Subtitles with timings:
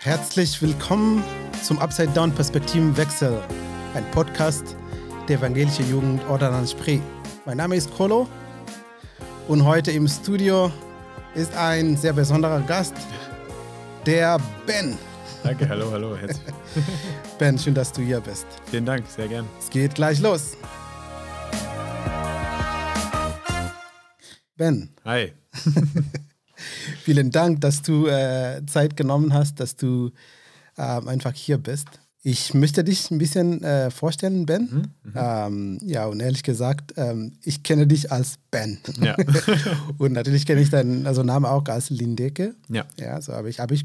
[0.00, 1.22] Herzlich willkommen
[1.62, 3.42] zum Upside Down Perspektivenwechsel,
[3.94, 4.76] ein Podcast
[5.28, 7.00] der evangelische Jugend Ordanans Spree.
[7.44, 8.26] Mein Name ist Kolo
[9.46, 10.72] und heute im Studio
[11.34, 12.94] ist ein sehr besonderer Gast,
[14.06, 14.96] der Ben.
[15.42, 16.16] Danke, hallo, hallo.
[16.16, 16.54] Herzlich.
[17.38, 18.46] Ben, schön, dass du hier bist.
[18.66, 19.46] Vielen Dank, sehr gern.
[19.58, 20.56] Es geht gleich los.
[24.56, 24.90] Ben.
[25.04, 25.32] Hi.
[27.04, 30.10] Vielen Dank, dass du äh, Zeit genommen hast, dass du
[30.76, 31.88] äh, einfach hier bist.
[32.22, 34.62] Ich möchte dich ein bisschen äh, vorstellen, Ben.
[34.62, 35.12] Mhm, mhm.
[35.14, 38.78] ähm, ja, und ehrlich gesagt, ähm, ich kenne dich als Ben.
[39.00, 39.16] Ja.
[39.98, 42.56] und natürlich kenne ich deinen also Namen auch als Lindecke.
[42.68, 42.84] Ja.
[42.98, 43.84] Ja, so habe ich, hab ich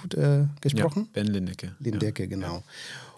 [0.00, 1.08] gut äh, gesprochen.
[1.14, 1.74] Ja, ben Lindecke.
[1.78, 2.28] Lindecke, ja.
[2.28, 2.62] genau.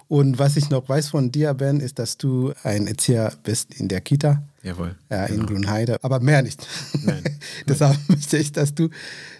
[0.09, 3.88] Und was ich noch weiß von dir, Ben, ist, dass du ein Erzieher bist in
[3.88, 4.43] der Kita.
[4.63, 4.95] Jawohl.
[5.10, 5.47] Ja, in genau.
[5.47, 6.66] Grünheide, aber mehr nicht.
[7.02, 7.24] Nein.
[7.69, 8.88] Deshalb möchte ich, dass du,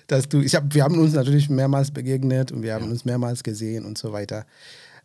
[0.09, 2.91] dass du, ich hab, wir haben uns natürlich mehrmals begegnet und wir haben ja.
[2.91, 4.45] uns mehrmals gesehen und so weiter.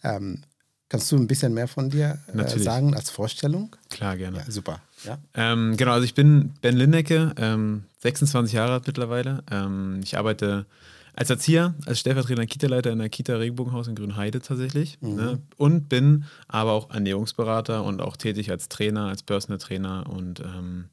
[0.03, 0.41] Ähm,
[0.89, 3.75] kannst du ein bisschen mehr von dir äh, sagen als Vorstellung?
[3.89, 4.39] Klar, gerne.
[4.39, 4.81] Ja, super.
[5.05, 5.19] Ja?
[5.35, 9.43] Ähm, genau, also ich bin Ben Lindecke, ähm, 26 Jahre alt mittlerweile.
[9.51, 10.65] Ähm, ich arbeite
[11.13, 14.97] als Erzieher, als stellvertretender Kita-Leiter in der Kita Regenbogenhaus in Grünheide tatsächlich.
[15.01, 15.15] Mhm.
[15.15, 15.39] Ne?
[15.57, 20.85] Und bin aber auch Ernährungsberater und auch tätig als Trainer, als Personal Trainer und ähm,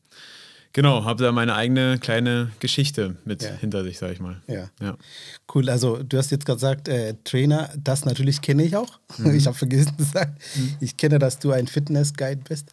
[0.73, 3.51] genau, habe da meine eigene kleine Geschichte mit ja.
[3.51, 4.43] hinter sich, sag ich mal.
[4.47, 4.71] Ja.
[4.81, 4.97] ja.
[5.55, 8.99] Cool, also du hast jetzt gesagt, äh, Trainer, das natürlich kenne ich auch.
[9.19, 9.35] Mhm.
[9.39, 10.77] Ich habe vergessen zu sagen, mhm.
[10.81, 12.73] ich kenne, dass du ein Fitness-Guide bist.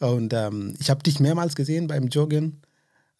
[0.00, 2.60] Und ähm, ich habe dich mehrmals gesehen beim Joggen.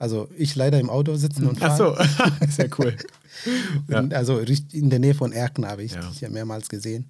[0.04, 1.96] Also ich leider im Auto sitzen und fahren.
[1.96, 2.94] Ach so, sehr cool.
[3.88, 4.06] ja.
[4.10, 6.00] Also in der Nähe von Erken habe ich ja.
[6.02, 7.06] dich ja mehrmals gesehen.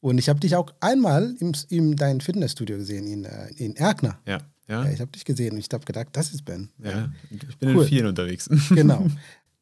[0.00, 4.20] Und ich habe dich auch einmal im, in deinem Fitnessstudio gesehen, in, äh, in Erkner.
[4.24, 4.38] Ja.
[4.68, 4.84] Ja.
[4.84, 6.68] ja ich habe dich gesehen und ich habe gedacht, das ist Ben.
[6.80, 7.82] Ja, ich bin cool.
[7.82, 8.48] in vielen unterwegs.
[8.68, 9.04] Genau.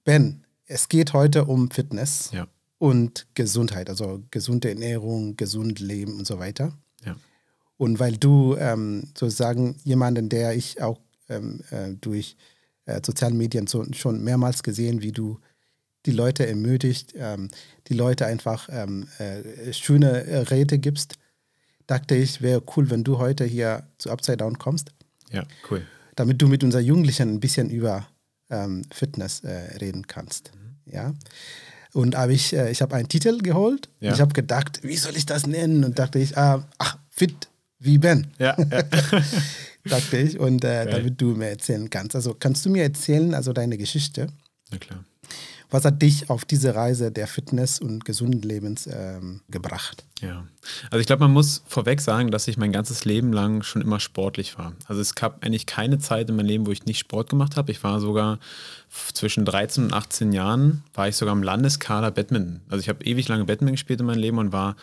[0.04, 2.46] Ben, es geht heute um Fitness ja.
[2.76, 6.76] und Gesundheit, also gesunde Ernährung, gesund leben und so weiter.
[7.06, 7.16] Ja.
[7.78, 11.00] Und weil du ähm, sozusagen jemanden, der ich auch
[11.30, 12.36] ähm, äh, durch
[12.86, 15.38] äh, sozialen Medien so, schon mehrmals gesehen, wie du
[16.06, 17.48] die Leute ermutigt, ähm,
[17.88, 21.18] die Leute einfach ähm, äh, schöne Räte gibst,
[21.86, 24.92] dachte ich, wäre cool, wenn du heute hier zu Upside Down kommst.
[25.30, 25.82] Ja, cool.
[26.14, 28.06] Damit du mit unseren Jugendlichen ein bisschen über
[28.50, 30.52] ähm, Fitness äh, reden kannst.
[30.54, 30.92] Mhm.
[30.92, 31.14] Ja.
[31.92, 33.88] Und habe ich, äh, ich habe einen Titel geholt.
[34.00, 34.12] Ja.
[34.12, 35.84] Ich habe gedacht, wie soll ich das nennen?
[35.84, 37.48] Und dachte ich, ah, ach, fit
[37.78, 38.28] wie Ben.
[38.38, 38.84] Ja, ja.
[39.88, 40.38] dachte ich.
[40.38, 42.14] Und äh, damit du mir erzählen kannst.
[42.14, 44.28] Also kannst du mir erzählen, also deine Geschichte?
[44.70, 45.04] Na klar.
[45.68, 50.04] Was hat dich auf diese Reise der Fitness und gesunden Lebens ähm, gebracht?
[50.20, 50.46] Ja,
[50.90, 53.98] also ich glaube, man muss vorweg sagen, dass ich mein ganzes Leben lang schon immer
[53.98, 54.74] sportlich war.
[54.86, 57.72] Also es gab eigentlich keine Zeit in meinem Leben, wo ich nicht Sport gemacht habe.
[57.72, 58.38] Ich war sogar
[59.12, 62.60] zwischen 13 und 18 Jahren, war ich sogar im Landeskader Badminton.
[62.68, 64.76] Also ich habe ewig lange Badminton gespielt in meinem Leben und war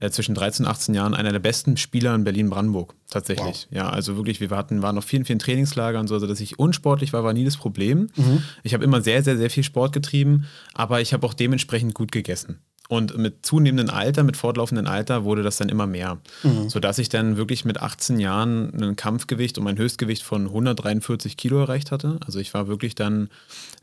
[0.00, 2.94] äh, zwischen 13 und 18 Jahren einer der besten Spieler in Berlin-Brandenburg.
[3.10, 3.68] Tatsächlich.
[3.70, 3.76] Wow.
[3.76, 7.12] Ja, also wirklich, wir hatten, waren auf vielen, vielen Trainingslagern so, also dass ich unsportlich
[7.12, 8.08] war, war nie das Problem.
[8.16, 8.42] Mhm.
[8.62, 12.12] Ich habe immer sehr, sehr, sehr viel Sport getrieben, aber ich habe auch dementsprechend gut
[12.12, 12.58] gegessen.
[12.88, 16.18] Und mit zunehmendem Alter, mit fortlaufendem Alter wurde das dann immer mehr.
[16.42, 16.68] Mhm.
[16.68, 21.60] Sodass ich dann wirklich mit 18 Jahren ein Kampfgewicht und mein Höchstgewicht von 143 Kilo
[21.60, 22.18] erreicht hatte.
[22.26, 23.30] Also ich war wirklich dann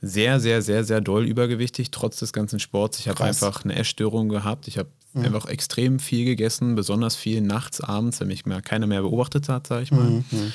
[0.02, 3.00] sehr, sehr, sehr, sehr doll übergewichtig, trotz des ganzen Sports.
[3.00, 4.68] Ich habe einfach eine Essstörung gehabt.
[4.68, 5.26] Ich habe mhm.
[5.26, 9.68] einfach extrem viel gegessen, besonders viel nachts, abends, wenn mich mehr, keiner mehr beobachtet hat,
[9.68, 10.10] sage ich mal.
[10.10, 10.26] Mhm.
[10.32, 10.54] mhm.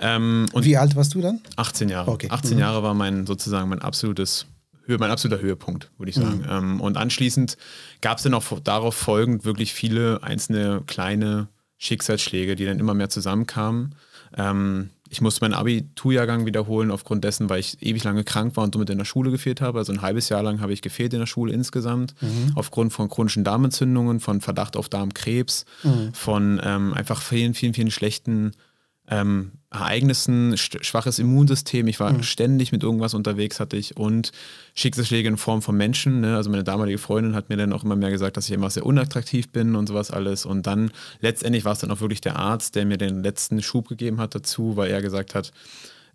[0.00, 1.40] Ähm, und Wie alt warst du dann?
[1.56, 2.10] 18 Jahre.
[2.10, 2.28] Okay.
[2.30, 2.60] 18 mhm.
[2.60, 4.46] Jahre war mein sozusagen mein absolutes
[4.86, 6.38] mein absoluter Höhepunkt, würde ich sagen.
[6.38, 6.46] Mhm.
[6.50, 7.56] Ähm, und anschließend
[8.02, 11.48] gab es dann auch darauf folgend wirklich viele einzelne kleine
[11.78, 13.94] Schicksalsschläge, die dann immer mehr zusammenkamen.
[14.36, 18.74] Ähm, ich musste meinen Abiturjahrgang wiederholen, aufgrund dessen, weil ich ewig lange krank war und
[18.74, 19.78] somit in der Schule gefehlt habe.
[19.78, 22.50] Also ein halbes Jahr lang habe ich gefehlt in der Schule insgesamt, mhm.
[22.56, 26.12] aufgrund von chronischen Darmentzündungen, von Verdacht auf Darmkrebs, mhm.
[26.14, 28.56] von ähm, einfach vielen, vielen, vielen schlechten
[29.08, 31.88] ähm, Ereignissen, schwaches Immunsystem.
[31.88, 32.22] Ich war mhm.
[32.22, 34.30] ständig mit irgendwas unterwegs, hatte ich und
[34.74, 36.20] Schicksalsschläge in Form von Menschen.
[36.20, 36.36] Ne?
[36.36, 38.86] Also meine damalige Freundin hat mir dann auch immer mehr gesagt, dass ich immer sehr
[38.86, 40.46] unattraktiv bin und sowas alles.
[40.46, 43.88] Und dann letztendlich war es dann auch wirklich der Arzt, der mir den letzten Schub
[43.88, 45.52] gegeben hat dazu, weil er gesagt hat,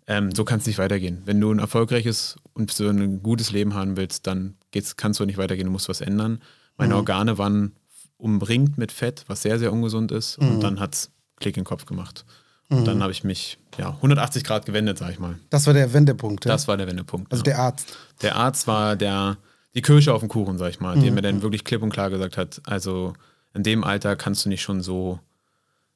[0.06, 1.22] ähm, so kann es nicht weitergehen.
[1.26, 5.26] Wenn du ein erfolgreiches und so ein gutes Leben haben willst, dann geht's, kannst du
[5.26, 6.40] nicht weitergehen, du musst was ändern.
[6.78, 7.00] Meine mhm.
[7.00, 7.72] Organe waren
[8.16, 10.40] umringt mit Fett, was sehr, sehr ungesund ist.
[10.40, 10.48] Mhm.
[10.48, 12.24] Und dann hat es Klick in den Kopf gemacht.
[12.70, 13.02] Und dann mhm.
[13.02, 15.38] habe ich mich ja, 180 Grad gewendet, sag ich mal.
[15.50, 16.44] Das war der Wendepunkt.
[16.44, 16.52] Ja?
[16.52, 17.32] Das war der Wendepunkt.
[17.32, 17.44] Also ja.
[17.44, 17.96] der Arzt.
[18.22, 19.38] Der Arzt war der,
[19.74, 21.02] die Kirsche auf dem Kuchen, sag ich mal, mhm.
[21.02, 23.14] der mir dann wirklich klipp und klar gesagt hat, also
[23.54, 25.18] in dem Alter kannst du nicht schon so,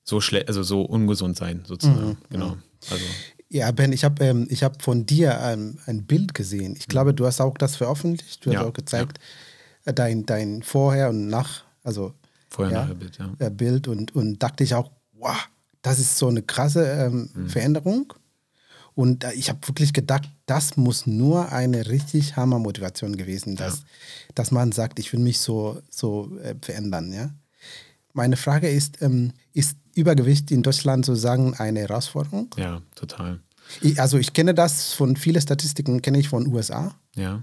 [0.02, 2.08] so schlecht, also so ungesund sein, sozusagen.
[2.08, 2.56] Mhm, genau.
[2.90, 3.04] Also.
[3.48, 6.74] Ja, Ben, ich habe ähm, hab von dir ähm, ein Bild gesehen.
[6.76, 8.44] Ich glaube, du hast auch das veröffentlicht.
[8.44, 9.18] Du hast auch gezeigt,
[9.84, 9.90] ja.
[9.90, 12.14] Äh, dein, dein Vorher und Nach, also
[12.48, 13.32] Vorher ja, Bild, ja.
[13.38, 15.36] Äh, Bild und, und dachte ich auch, wow,
[15.84, 17.48] das ist so eine krasse ähm, mhm.
[17.48, 18.12] Veränderung.
[18.94, 23.84] Und ich habe wirklich gedacht, das muss nur eine richtig Hammer-Motivation gewesen, dass, ja.
[24.34, 27.12] dass man sagt, ich will mich so, so äh, verändern.
[27.12, 27.30] Ja?
[28.12, 32.48] Meine Frage ist, ähm, ist Übergewicht in Deutschland sozusagen eine Herausforderung?
[32.56, 33.40] Ja, total.
[33.80, 36.94] Ich, also ich kenne das von vielen Statistiken, kenne ich von USA.
[37.14, 37.42] Ja.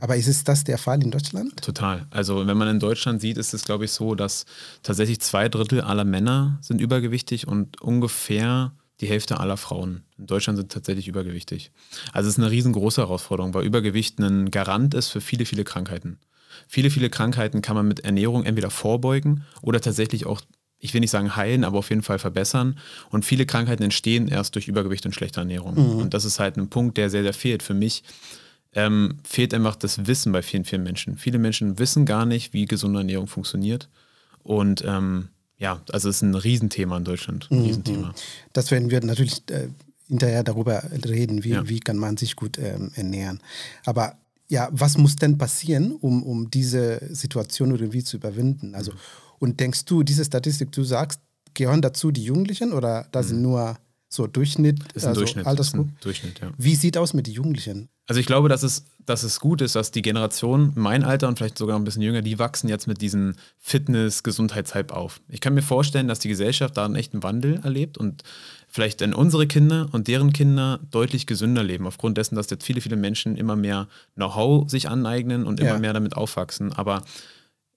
[0.00, 1.62] Aber ist es das der Fall in Deutschland?
[1.62, 2.06] Total.
[2.10, 4.44] Also wenn man in Deutschland sieht, ist es, glaube ich, so, dass
[4.82, 10.56] tatsächlich zwei Drittel aller Männer sind übergewichtig und ungefähr die Hälfte aller Frauen in Deutschland
[10.56, 11.70] sind tatsächlich übergewichtig.
[12.12, 16.18] Also es ist eine riesengroße Herausforderung, weil Übergewicht ein Garant ist für viele, viele Krankheiten.
[16.66, 20.40] Viele, viele Krankheiten kann man mit Ernährung entweder vorbeugen oder tatsächlich auch,
[20.78, 22.78] ich will nicht sagen heilen, aber auf jeden Fall verbessern.
[23.10, 25.74] Und viele Krankheiten entstehen erst durch Übergewicht und schlechte Ernährung.
[25.74, 25.98] Mhm.
[25.98, 27.62] Und das ist halt ein Punkt, der sehr, sehr fehlt.
[27.62, 28.02] Für mich
[28.76, 31.16] ähm, fehlt einfach das Wissen bei vielen, vielen Menschen.
[31.16, 33.88] Viele Menschen wissen gar nicht, wie gesunde Ernährung funktioniert.
[34.42, 37.48] Und ähm, ja, also es ist ein Riesenthema in Deutschland.
[37.50, 37.64] Ein mhm.
[37.64, 38.14] Riesenthema.
[38.52, 39.68] Das werden wir natürlich äh,
[40.08, 41.66] hinterher darüber reden, wie, ja.
[41.66, 43.40] wie kann man sich gut ähm, ernähren.
[43.86, 44.18] Aber
[44.48, 48.74] ja, was muss denn passieren, um, um diese Situation irgendwie zu überwinden?
[48.74, 48.96] Also, mhm.
[49.38, 51.20] und denkst du, diese Statistik, du sagst,
[51.54, 53.42] gehören dazu die Jugendlichen oder da sind mhm.
[53.42, 53.78] nur
[54.16, 55.92] so Durchschnitt, ist ein also Durchschnitt, Altersgruppe?
[56.00, 56.50] Durchschnitt, ja.
[56.58, 57.88] Wie sieht aus mit den Jugendlichen?
[58.08, 61.38] Also ich glaube, dass es, dass es gut ist, dass die Generation, mein Alter und
[61.38, 65.20] vielleicht sogar ein bisschen jünger, die wachsen jetzt mit diesem Fitness-Gesundheitshype auf.
[65.28, 68.22] Ich kann mir vorstellen, dass die Gesellschaft da einen echten Wandel erlebt und
[68.68, 72.80] vielleicht dann unsere Kinder und deren Kinder deutlich gesünder leben, aufgrund dessen, dass jetzt viele,
[72.80, 75.78] viele Menschen immer mehr Know-how sich aneignen und immer ja.
[75.78, 76.72] mehr damit aufwachsen.
[76.72, 77.02] Aber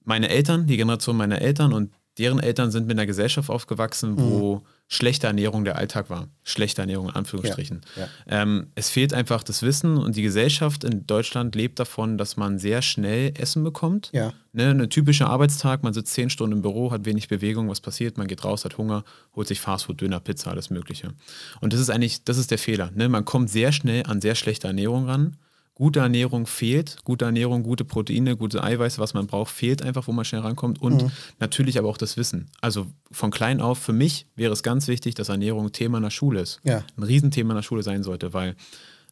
[0.04, 4.56] meine Eltern, die Generation meiner Eltern und deren Eltern sind mit einer Gesellschaft aufgewachsen, wo
[4.58, 4.62] mhm.
[4.92, 6.28] Schlechte Ernährung der Alltag war.
[6.44, 7.82] Schlechte Ernährung in Anführungsstrichen.
[7.96, 8.42] Ja, ja.
[8.42, 12.58] Ähm, es fehlt einfach das Wissen und die Gesellschaft in Deutschland lebt davon, dass man
[12.58, 14.10] sehr schnell Essen bekommt.
[14.14, 14.34] Ja.
[14.52, 18.18] Ne, ein typischer Arbeitstag, man sitzt zehn Stunden im Büro, hat wenig Bewegung, was passiert?
[18.18, 19.04] Man geht raus, hat Hunger,
[19.36, 21.14] holt sich Fastfood, Döner, Pizza, alles Mögliche.
[21.62, 22.90] Und das ist eigentlich, das ist der Fehler.
[22.96, 23.10] Ne?
[23.10, 25.38] Man kommt sehr schnell an sehr schlechte Ernährung ran
[25.80, 26.98] gute Ernährung fehlt.
[27.06, 30.82] Gute Ernährung, gute Proteine, gute Eiweiße, was man braucht, fehlt einfach, wo man schnell rankommt.
[30.82, 31.12] Und mhm.
[31.40, 32.52] natürlich aber auch das Wissen.
[32.60, 36.10] Also von klein auf, für mich wäre es ganz wichtig, dass Ernährung Thema in der
[36.12, 36.60] Schule ist.
[36.64, 36.84] Ja.
[36.98, 38.58] Ein Riesenthema in der Schule sein sollte, weil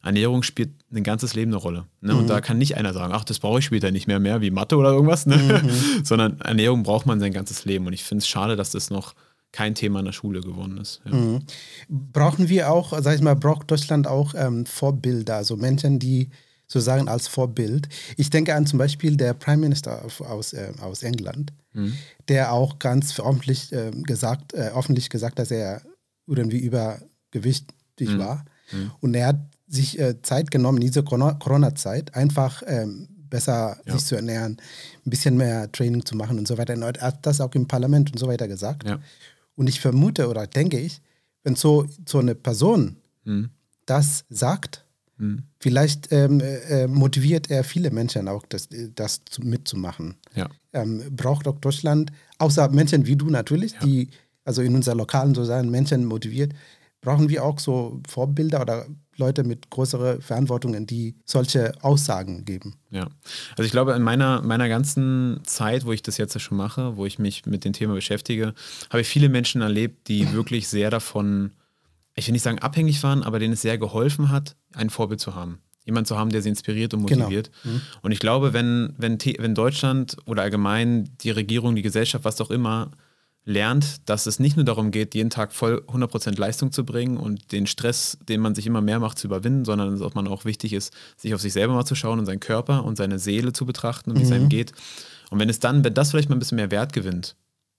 [0.02, 1.86] Ernährung spielt ein ganzes Leben eine Rolle.
[2.02, 2.12] Ne?
[2.12, 2.20] Mhm.
[2.20, 4.50] Und da kann nicht einer sagen, ach, das brauche ich später nicht mehr, mehr wie
[4.50, 5.24] Mathe oder irgendwas.
[5.24, 5.38] Ne?
[5.38, 5.70] Mhm.
[6.04, 7.86] Sondern Ernährung braucht man sein ganzes Leben.
[7.86, 9.14] Und ich finde es schade, dass das noch
[9.52, 11.00] kein Thema in der Schule geworden ist.
[11.06, 11.14] Ja.
[11.14, 11.40] Mhm.
[11.88, 16.28] Brauchen wir auch, sag ich mal, braucht Deutschland auch ähm, Vorbilder, also Menschen, die
[16.68, 17.88] sozusagen als Vorbild.
[18.16, 21.94] Ich denke an zum Beispiel der Prime Minister aus, äh, aus England, mhm.
[22.28, 25.82] der auch ganz öffentlich, äh, gesagt, äh, öffentlich gesagt dass er
[26.26, 28.18] irgendwie übergewichtig mhm.
[28.18, 28.44] war.
[28.70, 28.90] Mhm.
[29.00, 33.92] Und er hat sich äh, Zeit genommen, in dieser Corona-Zeit, einfach ähm, besser ja.
[33.92, 34.58] sich zu ernähren,
[35.04, 36.74] ein bisschen mehr Training zu machen und so weiter.
[36.74, 38.88] Und er hat das auch im Parlament und so weiter gesagt.
[38.88, 39.00] Ja.
[39.56, 41.00] Und ich vermute oder denke ich,
[41.42, 43.50] wenn so, so eine Person mhm.
[43.86, 44.84] das sagt,
[45.18, 45.42] Mhm.
[45.60, 50.16] Vielleicht ähm, äh, motiviert er viele Menschen auch, das, das zu, mitzumachen.
[50.34, 50.48] Ja.
[50.72, 53.80] Ähm, braucht auch Deutschland, außer Menschen wie du natürlich, ja.
[53.80, 54.08] die
[54.48, 56.54] also in unserer lokalen sozialen Menschen motiviert,
[57.02, 62.76] brauchen wir auch so Vorbilder oder Leute mit größeren Verantwortungen, die solche Aussagen geben.
[62.90, 63.08] Ja,
[63.50, 67.04] also ich glaube, in meiner, meiner ganzen Zeit, wo ich das jetzt schon mache, wo
[67.04, 68.54] ich mich mit dem Thema beschäftige,
[68.90, 71.52] habe ich viele Menschen erlebt, die wirklich sehr davon
[72.18, 75.34] ich will nicht sagen abhängig waren, aber denen es sehr geholfen hat, ein Vorbild zu
[75.34, 75.60] haben.
[75.84, 77.24] Jemand zu haben, der sie inspiriert und genau.
[77.24, 77.50] motiviert.
[77.62, 77.76] Genau.
[77.76, 77.80] Mhm.
[78.02, 82.50] Und ich glaube, wenn, wenn, wenn Deutschland oder allgemein die Regierung, die Gesellschaft, was auch
[82.50, 82.90] immer,
[83.44, 87.50] lernt, dass es nicht nur darum geht, jeden Tag voll 100% Leistung zu bringen und
[87.50, 90.74] den Stress, den man sich immer mehr macht, zu überwinden, sondern dass man auch wichtig
[90.74, 93.64] ist, sich auf sich selber mal zu schauen und seinen Körper und seine Seele zu
[93.64, 94.26] betrachten und wie mhm.
[94.26, 94.72] es einem geht.
[95.30, 97.36] Und wenn es dann, wenn das vielleicht mal ein bisschen mehr Wert gewinnt,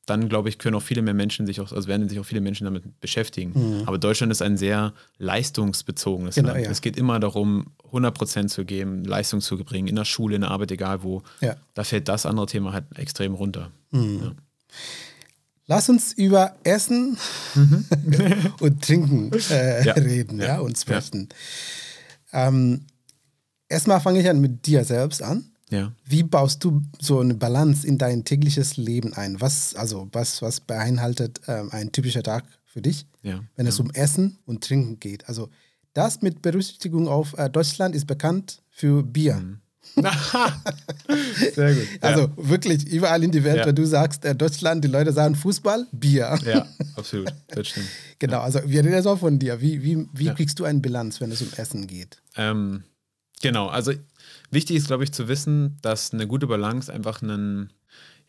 [0.10, 2.42] dann glaube ich, können auch viele mehr Menschen sich auch, also werden sich auch viele
[2.42, 3.52] Menschen damit beschäftigen.
[3.54, 3.88] Mhm.
[3.88, 6.66] Aber Deutschland ist ein sehr leistungsbezogenes genau, Land.
[6.66, 6.72] Ja.
[6.72, 10.42] Es geht immer darum, 100 Prozent zu geben, Leistung zu bringen, in der Schule, in
[10.42, 11.22] der Arbeit, egal wo.
[11.42, 11.56] Ja.
[11.74, 13.72] Da fällt das andere Thema halt extrem runter.
[13.92, 14.20] Mhm.
[14.24, 14.32] Ja.
[15.68, 17.18] Lass uns über Essen
[17.54, 17.86] mhm.
[18.60, 20.60] und Trinken äh, reden ja.
[20.60, 21.30] und sprechen.
[22.34, 22.86] Ähm,
[23.68, 25.52] erstmal fange ich an mit dir selbst an.
[25.70, 25.94] Ja.
[26.06, 29.40] Wie baust du so eine Balance in dein tägliches Leben ein?
[29.40, 33.42] Was, also, was, was beinhaltet ähm, ein typischer Tag für dich, ja.
[33.56, 35.28] wenn es um Essen und Trinken geht?
[35.28, 35.50] Also,
[35.94, 39.36] das mit Berücksichtigung auf äh, Deutschland ist bekannt für Bier.
[39.36, 39.60] Mhm.
[41.56, 41.88] Sehr gut.
[42.02, 42.30] Also ja.
[42.38, 43.66] wirklich überall in die Welt, ja.
[43.66, 46.38] wenn du sagst, äh, Deutschland, die Leute sagen Fußball, Bier.
[46.46, 47.34] Ja, absolut.
[47.48, 47.88] Das stimmt.
[48.20, 48.44] genau, ja.
[48.44, 49.60] also wir reden jetzt auch von dir.
[49.62, 52.22] Wie, wie, wie kriegst du eine Bilanz, wenn es um Essen geht?
[52.36, 52.84] Ähm,
[53.42, 53.94] genau, also
[54.52, 57.74] wichtig ist, glaube ich, zu wissen, dass eine gute Balance einfach einen,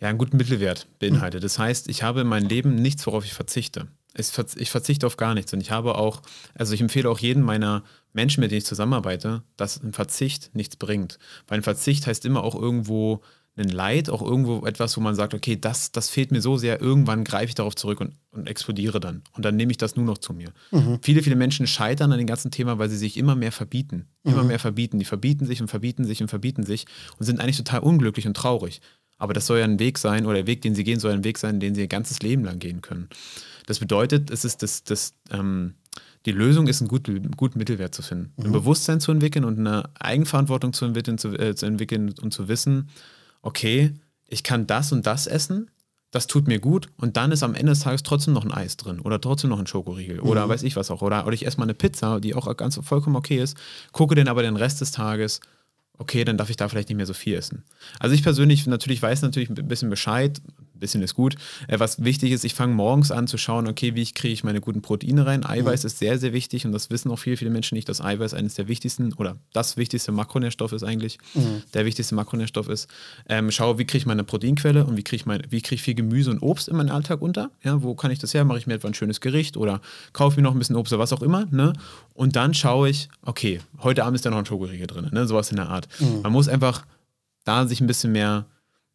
[0.01, 1.45] ja, einen guten Mittelwert beinhaltet.
[1.45, 3.89] Das heißt, ich habe in meinem Leben nichts, worauf ich verzichte.
[4.17, 5.53] Ich verzichte auf gar nichts.
[5.53, 6.23] Und ich habe auch,
[6.55, 10.75] also ich empfehle auch jeden meiner Menschen, mit denen ich zusammenarbeite, dass ein Verzicht nichts
[10.77, 11.19] bringt.
[11.47, 13.23] Weil ein Verzicht heißt immer auch irgendwo
[13.61, 16.81] ein Leid, auch irgendwo etwas, wo man sagt, okay, das, das fehlt mir so sehr,
[16.81, 19.23] irgendwann greife ich darauf zurück und, und explodiere dann.
[19.33, 20.53] Und dann nehme ich das nur noch zu mir.
[20.71, 20.99] Mhm.
[21.03, 24.07] Viele, viele Menschen scheitern an dem ganzen Thema, weil sie sich immer mehr verbieten.
[24.25, 24.49] Immer mhm.
[24.49, 24.99] mehr verbieten.
[24.99, 26.87] Die verbieten sich und verbieten sich und verbieten sich
[27.19, 28.81] und sind eigentlich total unglücklich und traurig.
[29.19, 31.25] Aber das soll ja ein Weg sein, oder der Weg, den sie gehen, soll ein
[31.25, 33.11] Weg sein, den sie ihr ganzes Leben lang gehen können.
[33.67, 35.75] Das bedeutet, es ist das, das ähm,
[36.27, 38.33] die Lösung ist, einen guten, guten Mittelwert zu finden.
[38.37, 38.47] Mhm.
[38.47, 42.49] Ein Bewusstsein zu entwickeln und eine Eigenverantwortung zu entwickeln, zu, äh, zu entwickeln und zu
[42.49, 42.89] wissen,
[43.43, 43.95] okay,
[44.29, 45.71] ich kann das und das essen,
[46.11, 48.77] das tut mir gut und dann ist am Ende des Tages trotzdem noch ein Eis
[48.77, 50.29] drin oder trotzdem noch ein Schokoriegel mhm.
[50.29, 51.03] oder weiß ich was auch.
[51.03, 53.57] Oder, oder ich esse mal eine Pizza, die auch ganz vollkommen okay ist,
[53.93, 55.41] gucke den aber den Rest des Tages
[56.01, 57.63] okay, dann darf ich da vielleicht nicht mehr so viel essen.
[57.99, 60.41] Also ich persönlich natürlich weiß natürlich ein bisschen Bescheid,
[60.81, 61.37] bisschen ist gut.
[61.69, 64.61] Äh, was wichtig ist, ich fange morgens an zu schauen, okay, wie kriege ich meine
[64.61, 65.45] guten Proteine rein.
[65.45, 65.87] Eiweiß mhm.
[65.87, 68.55] ist sehr, sehr wichtig und das wissen auch viele, viele Menschen nicht, dass Eiweiß eines
[68.55, 71.19] der wichtigsten oder das wichtigste Makronährstoff ist eigentlich.
[71.35, 71.63] Mhm.
[71.75, 72.89] Der wichtigste Makronährstoff ist.
[73.29, 75.95] Ähm, schaue, wie kriege ich meine Proteinquelle und wie kriege ich, mein, krieg ich viel
[75.95, 77.51] Gemüse und Obst in meinen Alltag unter.
[77.63, 78.45] Ja, wo kann ich das her?
[78.45, 79.81] Mache ich mir etwa ein schönes Gericht oder
[80.13, 81.47] kaufe mir noch ein bisschen Obst oder was auch immer.
[81.51, 81.73] Ne?
[82.15, 85.27] Und dann schaue ich, okay, heute Abend ist da noch ein Schokoriegel drin, ne?
[85.27, 85.89] sowas in der Art.
[85.99, 86.23] Mhm.
[86.23, 86.85] Man muss einfach
[87.45, 88.47] da sich ein bisschen mehr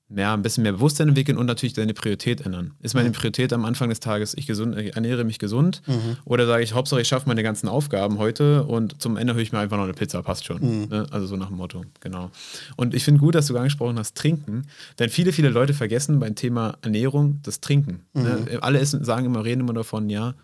[0.10, 2.74] ja, ein bisschen mehr Bewusstsein entwickeln und natürlich deine Priorität ändern.
[2.82, 3.14] Ist meine mhm.
[3.14, 6.18] Priorität am Anfang des Tages, ich, gesund, ernähre mich gesund mhm.
[6.26, 9.52] oder sage ich, Hauptsache ich schaffe meine ganzen Aufgaben heute und zum Ende höre ich
[9.52, 10.82] mir einfach noch eine Pizza, passt schon.
[10.82, 10.88] Mhm.
[10.90, 11.08] Ne?
[11.10, 12.30] Also so nach dem Motto, genau.
[12.76, 14.68] Und ich finde gut, dass du angesprochen hast, Trinken,
[15.00, 18.02] denn viele, viele Leute vergessen beim Thema Ernährung das Trinken.
[18.14, 18.46] Ne?
[18.52, 18.58] Mhm.
[18.62, 20.36] Alle essen, sagen immer, reden immer davon, ja,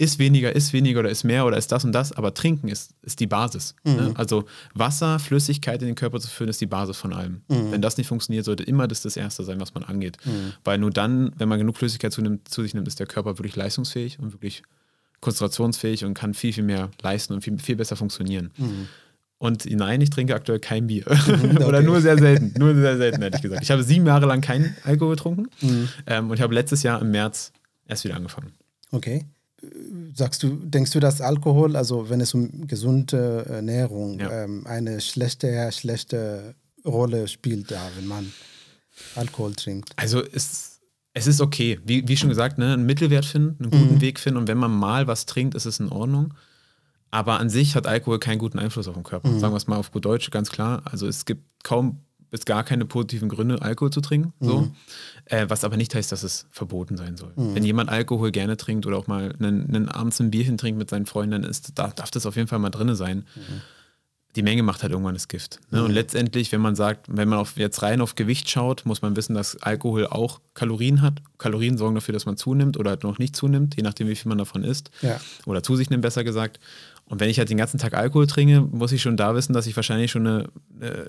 [0.00, 2.94] ist weniger, ist weniger oder ist mehr oder ist das und das, aber trinken ist,
[3.02, 3.74] ist die Basis.
[3.84, 3.92] Ne?
[3.92, 3.98] Mhm.
[3.98, 4.12] Ne?
[4.14, 7.42] Also Wasser, Flüssigkeit in den Körper zu führen, ist die Basis von allem.
[7.48, 7.70] Mhm.
[7.70, 10.16] Wenn das nicht funktioniert, sollte immer das das Erste sein, was man angeht.
[10.24, 10.54] Mhm.
[10.64, 13.36] Weil nur dann, wenn man genug Flüssigkeit zu, nimmt, zu, sich nimmt, ist der Körper
[13.36, 14.62] wirklich leistungsfähig und wirklich
[15.20, 18.52] konzentrationsfähig und kann viel, viel mehr leisten und viel, viel besser funktionieren.
[18.56, 18.88] Mhm.
[19.36, 21.04] Und nein, ich trinke aktuell kein Bier.
[21.06, 21.64] Mhm, okay.
[21.64, 22.54] Oder nur sehr selten.
[22.58, 23.62] Nur sehr selten, hätte ich gesagt.
[23.62, 25.90] Ich habe sieben Jahre lang keinen Alkohol getrunken mhm.
[26.06, 27.52] ähm, und ich habe letztes Jahr im März
[27.86, 28.52] erst wieder angefangen.
[28.92, 29.26] Okay
[30.14, 34.44] sagst du, denkst du, dass Alkohol, also wenn es um gesunde Ernährung, ja.
[34.44, 38.32] ähm, eine schlechte, schlechte Rolle spielt, da, wenn man
[39.14, 39.92] Alkohol trinkt?
[39.96, 40.80] Also es,
[41.12, 41.78] es ist okay.
[41.84, 44.00] Wie, wie schon gesagt, ne, einen Mittelwert finden, einen guten mhm.
[44.00, 46.34] Weg finden und wenn man mal was trinkt, ist es in Ordnung.
[47.10, 49.28] Aber an sich hat Alkohol keinen guten Einfluss auf den Körper.
[49.28, 49.40] Mhm.
[49.40, 50.82] Sagen wir es mal auf gut Deutsch, ganz klar.
[50.84, 54.32] Also es gibt kaum bis gar keine positiven Gründe, Alkohol zu trinken.
[54.40, 54.62] So.
[54.62, 54.74] Mhm.
[55.26, 57.32] Äh, was aber nicht heißt, dass es verboten sein soll.
[57.36, 57.54] Mhm.
[57.54, 60.90] Wenn jemand Alkohol gerne trinkt oder auch mal einen, einen abends ein Bierchen trinkt mit
[60.90, 63.26] seinen Freunden, dann ist, darf, darf das auf jeden Fall mal drin sein.
[63.34, 63.60] Mhm.
[64.36, 65.58] Die Menge macht halt irgendwann das Gift.
[65.72, 65.82] Ne?
[65.82, 65.94] Und mhm.
[65.94, 69.34] letztendlich, wenn man sagt, wenn man auf, jetzt rein auf Gewicht schaut, muss man wissen,
[69.34, 71.20] dass Alkohol auch Kalorien hat.
[71.38, 74.28] Kalorien sorgen dafür, dass man zunimmt oder halt noch nicht zunimmt, je nachdem, wie viel
[74.28, 74.92] man davon isst.
[75.02, 75.20] Ja.
[75.46, 76.60] Oder zu sich nimmt, besser gesagt.
[77.10, 79.66] Und wenn ich halt den ganzen Tag Alkohol trinke, muss ich schon da wissen, dass
[79.66, 80.48] ich wahrscheinlich schon eine,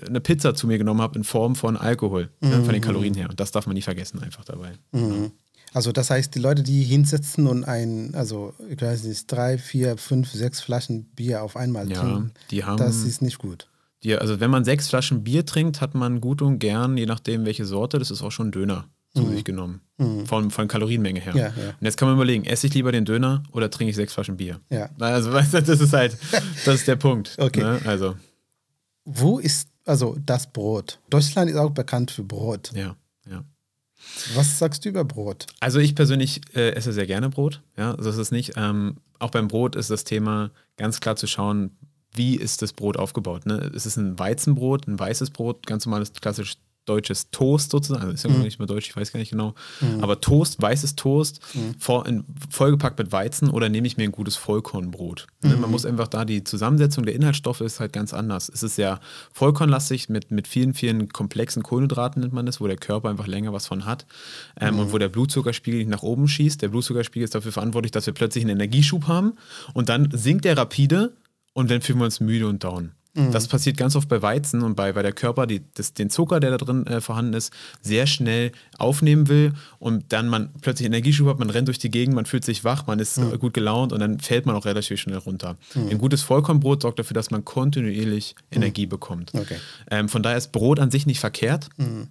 [0.04, 2.48] eine Pizza zu mir genommen habe in Form von Alkohol, mhm.
[2.48, 3.30] ne, von den Kalorien her.
[3.30, 4.72] Und das darf man nie vergessen einfach dabei.
[4.90, 5.30] Mhm.
[5.72, 9.96] Also das heißt, die Leute, die hinsetzen und ein, also ich weiß nicht, drei, vier,
[9.96, 13.68] fünf, sechs Flaschen Bier auf einmal ja, trinken, die haben, das ist nicht gut.
[14.02, 17.44] Die, also wenn man sechs Flaschen Bier trinkt, hat man gut und gern, je nachdem
[17.44, 19.32] welche Sorte, das ist auch schon Döner zu mhm.
[19.32, 19.80] sich genommen.
[19.98, 20.26] Mhm.
[20.26, 21.34] Von, von Kalorienmenge her.
[21.34, 21.70] Ja, ja.
[21.70, 24.36] Und jetzt kann man überlegen, esse ich lieber den Döner oder trinke ich sechs Flaschen
[24.36, 24.60] Bier?
[24.70, 24.88] Ja.
[24.98, 26.16] Also, weißt du, das ist halt,
[26.64, 27.36] das ist der Punkt.
[27.38, 27.60] Okay.
[27.60, 27.80] Ne?
[27.84, 28.16] Also.
[29.04, 31.00] Wo ist also das Brot?
[31.10, 32.72] Deutschland ist auch bekannt für Brot.
[32.74, 32.96] Ja,
[33.28, 33.44] ja.
[34.34, 35.46] Was sagst du über Brot?
[35.60, 37.62] Also ich persönlich äh, esse sehr gerne Brot.
[37.76, 38.52] Ja, also ist es nicht.
[38.56, 41.76] Ähm, auch beim Brot ist das Thema ganz klar zu schauen,
[42.14, 43.46] wie ist das Brot aufgebaut.
[43.46, 43.70] Ne?
[43.74, 48.24] Ist es ein Weizenbrot, ein weißes Brot, ganz normales klassisches deutsches Toast sozusagen, also ist
[48.24, 48.42] ja mhm.
[48.42, 50.02] nicht mehr deutsch, ich weiß gar nicht genau, mhm.
[50.02, 51.74] aber Toast, weißes Toast, mhm.
[51.78, 55.26] vor, in, vollgepackt mit Weizen oder nehme ich mir ein gutes Vollkornbrot.
[55.42, 55.50] Ne?
[55.50, 55.70] Man mhm.
[55.70, 58.48] muss einfach da, die Zusammensetzung der Inhaltsstoffe ist halt ganz anders.
[58.48, 59.00] Es ist sehr
[59.32, 63.52] vollkornlastig mit, mit vielen, vielen komplexen Kohlenhydraten nennt man das, wo der Körper einfach länger
[63.52, 64.06] was von hat
[64.60, 64.92] ähm, und mhm.
[64.92, 66.62] wo der Blutzuckerspiegel nach oben schießt.
[66.62, 69.34] Der Blutzuckerspiegel ist dafür verantwortlich, dass wir plötzlich einen Energieschub haben
[69.74, 71.14] und dann sinkt der rapide
[71.52, 72.92] und dann fühlen wir uns müde und down.
[73.14, 73.30] Mhm.
[73.30, 76.40] Das passiert ganz oft bei Weizen und bei, weil der Körper die, das, den Zucker,
[76.40, 77.52] der da drin äh, vorhanden ist,
[77.82, 82.14] sehr schnell aufnehmen will und dann man plötzlich Energieschub hat, man rennt durch die Gegend,
[82.14, 83.38] man fühlt sich wach, man ist mhm.
[83.38, 85.56] gut gelaunt und dann fällt man auch relativ schnell runter.
[85.74, 85.88] Mhm.
[85.90, 88.56] Ein gutes Vollkornbrot sorgt dafür, dass man kontinuierlich mhm.
[88.56, 89.32] Energie bekommt.
[89.34, 89.56] Okay.
[89.90, 92.08] Ähm, von daher ist Brot an sich nicht verkehrt, mhm.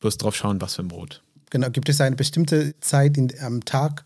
[0.00, 1.22] bloß drauf schauen, was für ein Brot.
[1.50, 4.04] Genau, gibt es eine bestimmte Zeit in, am Tag,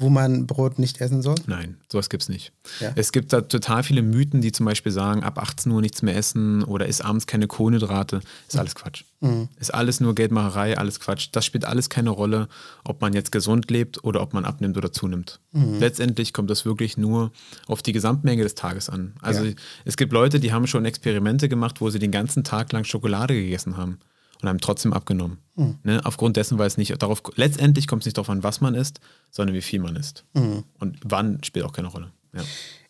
[0.00, 1.34] wo man Brot nicht essen soll?
[1.46, 2.52] Nein, sowas gibt es nicht.
[2.80, 2.92] Ja.
[2.96, 6.16] Es gibt da total viele Mythen, die zum Beispiel sagen, ab 18 Uhr nichts mehr
[6.16, 8.20] essen oder isst abends keine Kohlenhydrate.
[8.48, 9.04] Ist alles Quatsch.
[9.20, 9.48] Mhm.
[9.58, 11.28] Ist alles nur Geldmacherei, alles Quatsch.
[11.32, 12.48] Das spielt alles keine Rolle,
[12.82, 15.38] ob man jetzt gesund lebt oder ob man abnimmt oder zunimmt.
[15.52, 15.78] Mhm.
[15.78, 17.30] Letztendlich kommt das wirklich nur
[17.66, 19.12] auf die Gesamtmenge des Tages an.
[19.20, 19.52] Also ja.
[19.84, 23.34] es gibt Leute, die haben schon Experimente gemacht, wo sie den ganzen Tag lang Schokolade
[23.34, 23.98] gegessen haben
[24.42, 25.38] und haben trotzdem abgenommen.
[25.56, 25.78] Mhm.
[25.82, 26.00] Ne?
[26.04, 29.00] Aufgrund dessen, weil es nicht darauf, letztendlich kommt es nicht darauf an, was man isst,
[29.30, 30.24] sondern wie viel man isst.
[30.34, 30.64] Mhm.
[30.78, 32.12] Und wann spielt auch keine Rolle.
[32.34, 32.42] Ja.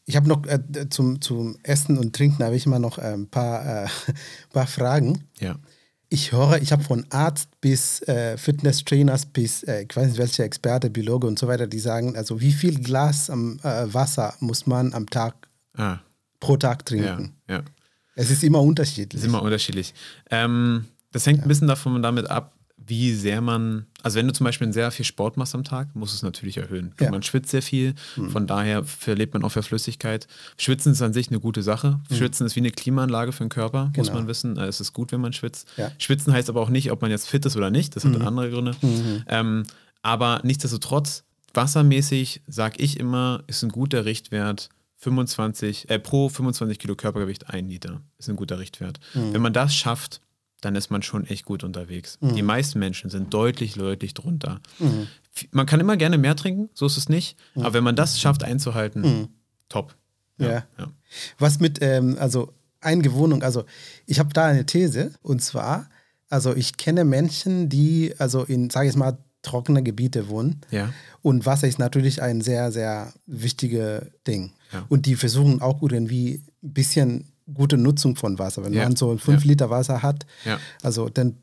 [0.05, 3.29] Ich habe noch äh, zum, zum Essen und Trinken habe ich immer noch äh, ein
[3.29, 3.89] paar, äh,
[4.53, 5.25] paar Fragen.
[5.39, 5.57] Ja.
[6.09, 10.43] Ich höre, ich habe von Arzt bis äh, Fitness-Trainers bis, äh, ich weiß nicht welche
[10.43, 14.67] Experte, Biologe und so weiter, die sagen, also wie viel Glas am, äh, Wasser muss
[14.67, 15.99] man am Tag ah.
[16.41, 17.37] pro Tag trinken?
[17.49, 17.63] Ja, ja.
[18.17, 19.21] Es ist immer unterschiedlich.
[19.21, 19.95] Es ist immer unterschiedlich.
[20.31, 22.55] Ähm, das hängt ein bisschen davon damit ab,
[22.87, 26.13] wie sehr man, also wenn du zum Beispiel sehr viel Sport machst am Tag, musst
[26.13, 26.95] du es natürlich erhöhen.
[26.99, 27.11] Ja.
[27.11, 28.31] Man schwitzt sehr viel, mhm.
[28.31, 30.27] von daher verlebt man auch für Flüssigkeit.
[30.57, 32.01] Schwitzen ist an sich eine gute Sache.
[32.09, 32.15] Mhm.
[32.15, 33.99] Schwitzen ist wie eine Klimaanlage für den Körper, genau.
[33.99, 34.57] muss man wissen.
[34.57, 35.69] Äh, es ist gut, wenn man schwitzt.
[35.77, 35.93] Ja.
[35.99, 38.27] Schwitzen heißt aber auch nicht, ob man jetzt fit ist oder nicht, das hat mhm.
[38.27, 38.75] andere Gründe.
[38.81, 39.25] Mhm.
[39.29, 39.63] Ähm,
[40.03, 46.95] aber nichtsdestotrotz, wassermäßig, sage ich immer, ist ein guter Richtwert 25, äh, pro 25 Kilo
[46.95, 48.01] Körpergewicht ein Liter.
[48.19, 49.01] Ist ein guter Richtwert.
[49.15, 49.35] Mhm.
[49.35, 50.21] Wenn man das schafft,
[50.61, 52.19] dann ist man schon echt gut unterwegs.
[52.21, 52.35] Mhm.
[52.35, 54.61] Die meisten Menschen sind deutlich, deutlich drunter.
[54.79, 55.07] Mhm.
[55.53, 57.37] Man kann immer gerne mehr trinken, so ist es nicht.
[57.55, 57.63] Mhm.
[57.63, 59.29] Aber wenn man das schafft einzuhalten, mhm.
[59.69, 59.97] top.
[60.39, 60.49] Ja.
[60.49, 60.65] ja.
[60.79, 60.93] ja.
[61.39, 63.65] Was mit, ähm, also Eingewohnung, also
[64.07, 65.89] ich habe da eine These und zwar,
[66.29, 70.61] also ich kenne Menschen, die also in, sage ich mal, trockene Gebiete wohnen.
[70.71, 70.93] Ja.
[71.23, 74.53] Und Wasser ist natürlich ein sehr, sehr wichtiges Ding.
[74.73, 74.85] Ja.
[74.89, 78.65] Und die versuchen auch irgendwie ein bisschen gute Nutzung von Wasser.
[78.65, 78.85] Wenn ja.
[78.85, 79.49] man so fünf ja.
[79.49, 80.59] Liter Wasser hat, ja.
[80.83, 81.37] also dann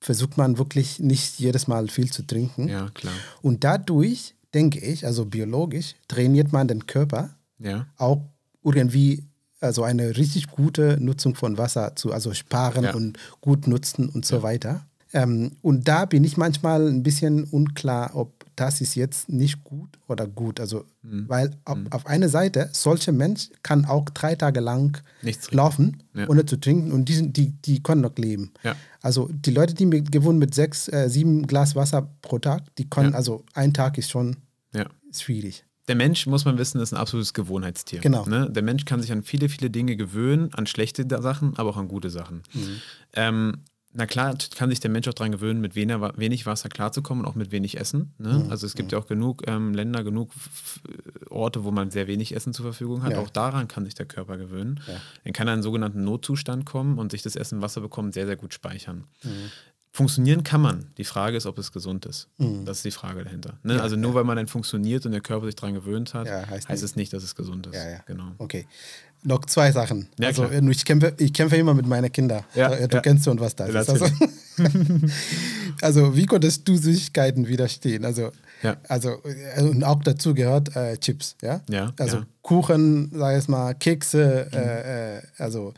[0.00, 2.68] versucht man wirklich nicht jedes Mal viel zu trinken.
[2.68, 3.14] Ja, klar.
[3.42, 7.86] Und dadurch, denke ich, also biologisch, trainiert man den Körper ja.
[7.96, 8.22] auch
[8.62, 9.24] irgendwie
[9.60, 14.42] also eine richtig gute Nutzung von Wasser zu, also sparen und gut nutzen und so
[14.42, 14.86] weiter.
[15.14, 19.98] Ähm, und da bin ich manchmal ein bisschen unklar, ob das ist jetzt nicht gut
[20.06, 20.60] oder gut.
[20.60, 21.28] Also, mhm.
[21.28, 21.86] weil auf, mhm.
[21.90, 26.28] auf einer Seite, solcher Mensch kann auch drei Tage lang Nichts laufen, ja.
[26.28, 28.52] ohne zu trinken und die, die, die können noch leben.
[28.62, 28.76] Ja.
[29.00, 32.88] Also die Leute, die mit, gewohnt mit sechs, äh, sieben Glas Wasser pro Tag, die
[32.88, 33.16] können, ja.
[33.16, 34.36] also ein Tag ist schon
[35.16, 35.64] schwierig.
[35.86, 38.00] Der Mensch, muss man wissen, ist ein absolutes Gewohnheitstier.
[38.00, 38.24] Genau.
[38.24, 38.48] Ne?
[38.50, 41.88] Der Mensch kann sich an viele, viele Dinge gewöhnen, an schlechte Sachen, aber auch an
[41.88, 42.42] gute Sachen.
[42.54, 42.80] Mhm.
[43.12, 43.58] Ähm,
[43.96, 47.52] na klar, kann sich der Mensch auch daran gewöhnen, mit wenig Wasser klarzukommen, auch mit
[47.52, 48.12] wenig Essen.
[48.18, 48.40] Ne?
[48.44, 48.50] Mhm.
[48.50, 50.32] Also es gibt ja auch genug ähm, Länder, genug
[51.30, 53.12] Orte, wo man sehr wenig Essen zur Verfügung hat.
[53.12, 53.20] Ja.
[53.20, 54.80] Auch daran kann sich der Körper gewöhnen.
[54.88, 54.94] Ja.
[55.22, 58.26] Dann kann er in einen sogenannten Notzustand kommen und sich das Essen, Wasser bekommen, sehr,
[58.26, 59.04] sehr gut speichern.
[59.22, 59.30] Mhm.
[59.96, 60.86] Funktionieren kann man.
[60.98, 62.26] Die Frage ist, ob es gesund ist.
[62.38, 62.64] Mhm.
[62.64, 63.60] Das ist die Frage dahinter.
[63.62, 63.76] Ne?
[63.76, 66.68] Ja, also nur weil man dann funktioniert und der Körper sich daran gewöhnt hat, heißt,
[66.68, 67.76] heißt es nicht, dass es gesund ist.
[67.76, 67.98] Ja, ja.
[68.04, 68.32] Genau.
[68.38, 68.66] Okay
[69.24, 70.08] noch zwei Sachen.
[70.18, 70.62] Ja, also klar.
[70.62, 72.44] ich kämpfe, ich kämpfe immer mit meinen Kindern.
[72.54, 73.00] Ja, du ja.
[73.00, 73.88] kennst schon, was das ist.
[73.88, 74.06] Also,
[75.80, 78.04] also, wie konntest du Süßigkeiten widerstehen?
[78.04, 78.76] Also, ja.
[78.86, 81.62] also äh, und auch dazu gehört äh, Chips, ja?
[81.70, 84.58] ja also Kuchen, sag ich mal, Kekse, mhm.
[84.58, 85.72] äh also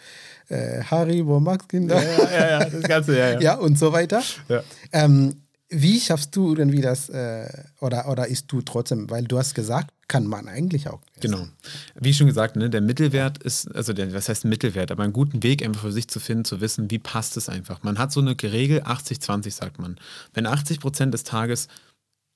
[0.49, 2.03] äh, Haribo, Max Kinder.
[2.03, 3.41] Ja, ja, ja, das Ganze, ja, ja.
[3.41, 4.23] ja, und so weiter.
[4.49, 4.63] Ja.
[4.93, 7.49] Ähm, wie schaffst du irgendwie das, äh,
[7.81, 11.01] oder, oder isst du trotzdem, weil du hast gesagt, kann man eigentlich auch.
[11.17, 11.33] Essen.
[11.33, 11.49] Genau.
[11.97, 15.43] Wie schon gesagt, ne, der Mittelwert ist, also der, was heißt Mittelwert, aber einen guten
[15.43, 17.83] Weg einfach für sich zu finden, zu wissen, wie passt es einfach.
[17.83, 19.97] Man hat so eine Regel, 80-20 sagt man.
[20.33, 21.67] Wenn 80 Prozent des Tages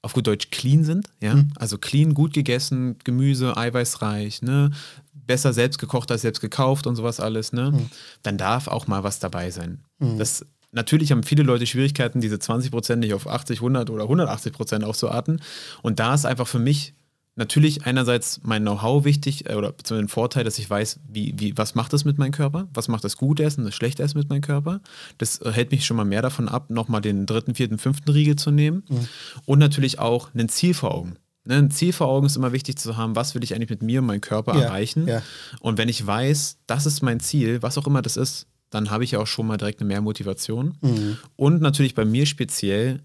[0.02, 1.52] auf gut Deutsch clean sind, ja, mhm.
[1.56, 4.70] also clean, gut gegessen, Gemüse, eiweißreich, ne,
[5.12, 7.90] besser selbst gekocht als selbst gekauft und sowas alles, ne, mhm.
[8.22, 9.80] dann darf auch mal was dabei sein.
[9.98, 10.18] Mhm.
[10.18, 14.52] Das Natürlich haben viele Leute Schwierigkeiten, diese 20 Prozent nicht auf 80, 100 oder 180
[14.52, 15.42] Prozent aufzuarten.
[15.82, 16.94] Und da ist einfach für mich
[17.36, 21.74] natürlich einerseits mein Know-how wichtig äh, oder ein Vorteil, dass ich weiß, wie, wie, was
[21.74, 24.42] macht das mit meinem Körper, was macht das gute Essen, das schlechte Essen mit meinem
[24.42, 24.80] Körper.
[25.18, 28.36] Das äh, hält mich schon mal mehr davon ab, nochmal den dritten, vierten, fünften Riegel
[28.36, 28.84] zu nehmen.
[28.88, 29.08] Mhm.
[29.46, 31.16] Und natürlich auch ein Ziel vor Augen.
[31.44, 33.82] Ne, ein Ziel vor Augen ist immer wichtig zu haben, was will ich eigentlich mit
[33.82, 35.08] mir und meinem Körper ja, erreichen.
[35.08, 35.22] Ja.
[35.60, 39.04] Und wenn ich weiß, das ist mein Ziel, was auch immer das ist, dann habe
[39.04, 40.74] ich ja auch schon mal direkt eine Mehrmotivation.
[40.80, 41.18] Mhm.
[41.36, 43.00] Und natürlich bei mir speziell,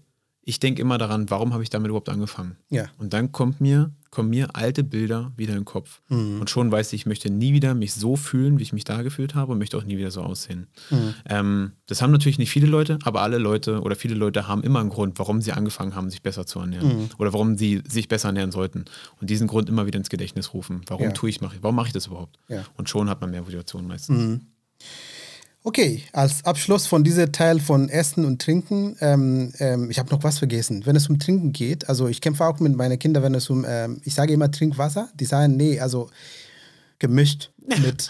[0.48, 2.56] ich denke immer daran, warum habe ich damit überhaupt angefangen?
[2.70, 2.84] Ja.
[2.98, 6.02] Und dann kommt mir, kommen mir alte Bilder wieder in den Kopf.
[6.08, 6.40] Mhm.
[6.40, 9.02] Und schon weiß ich, ich möchte nie wieder mich so fühlen, wie ich mich da
[9.02, 10.68] gefühlt habe und möchte auch nie wieder so aussehen.
[10.90, 11.14] Mhm.
[11.28, 14.78] Ähm, das haben natürlich nicht viele Leute, aber alle Leute oder viele Leute haben immer
[14.78, 16.96] einen Grund, warum sie angefangen haben, sich besser zu ernähren.
[16.96, 17.08] Mhm.
[17.18, 18.84] Oder warum sie sich besser ernähren sollten.
[19.20, 20.82] Und diesen Grund immer wieder ins Gedächtnis rufen.
[20.86, 21.10] Warum Ja.
[21.10, 22.38] tue ich, mache ich, warum mache ich das überhaupt?
[22.46, 22.62] Ja.
[22.76, 24.40] Und schon hat man mehr Motivation meistens.
[25.68, 30.22] Okay, als Abschluss von diesem Teil von Essen und Trinken, ähm, ähm, ich habe noch
[30.22, 30.86] was vergessen.
[30.86, 33.64] Wenn es um Trinken geht, also ich kämpfe auch mit meinen Kindern, wenn es um,
[33.68, 36.08] ähm, ich sage immer Trinkwasser, die sagen, nee, also
[37.00, 37.50] gemischt
[37.82, 38.08] mit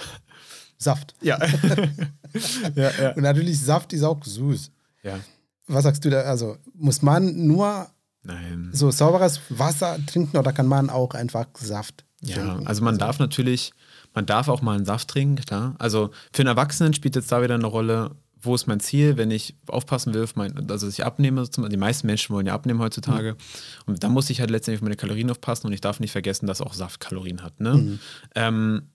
[0.77, 1.15] Saft.
[1.23, 1.39] Ja.
[2.75, 3.13] ja, ja.
[3.15, 4.71] Und natürlich, Saft ist auch süß.
[5.03, 5.19] ja.
[5.67, 6.21] Was sagst du da?
[6.25, 7.87] Also muss man nur
[8.23, 8.69] Nein.
[8.73, 12.67] so sauberes Wasser trinken oder kann man auch einfach Saft Ja, trinken?
[12.67, 13.73] also man darf natürlich,
[14.17, 15.77] man darf auch mal einen Saft trinken, klar.
[15.79, 19.31] Also für einen Erwachsenen spielt jetzt da wieder eine Rolle, wo ist mein Ziel, wenn
[19.31, 23.37] ich aufpassen will, mein, also dass ich abnehme, die meisten Menschen wollen ja abnehmen heutzutage.
[23.85, 26.47] Und da muss ich halt letztendlich auf meine Kalorien aufpassen und ich darf nicht vergessen,
[26.47, 27.61] dass auch Saft Kalorien hat.
[27.61, 27.99] Ne?
[28.35, 28.89] Ähm,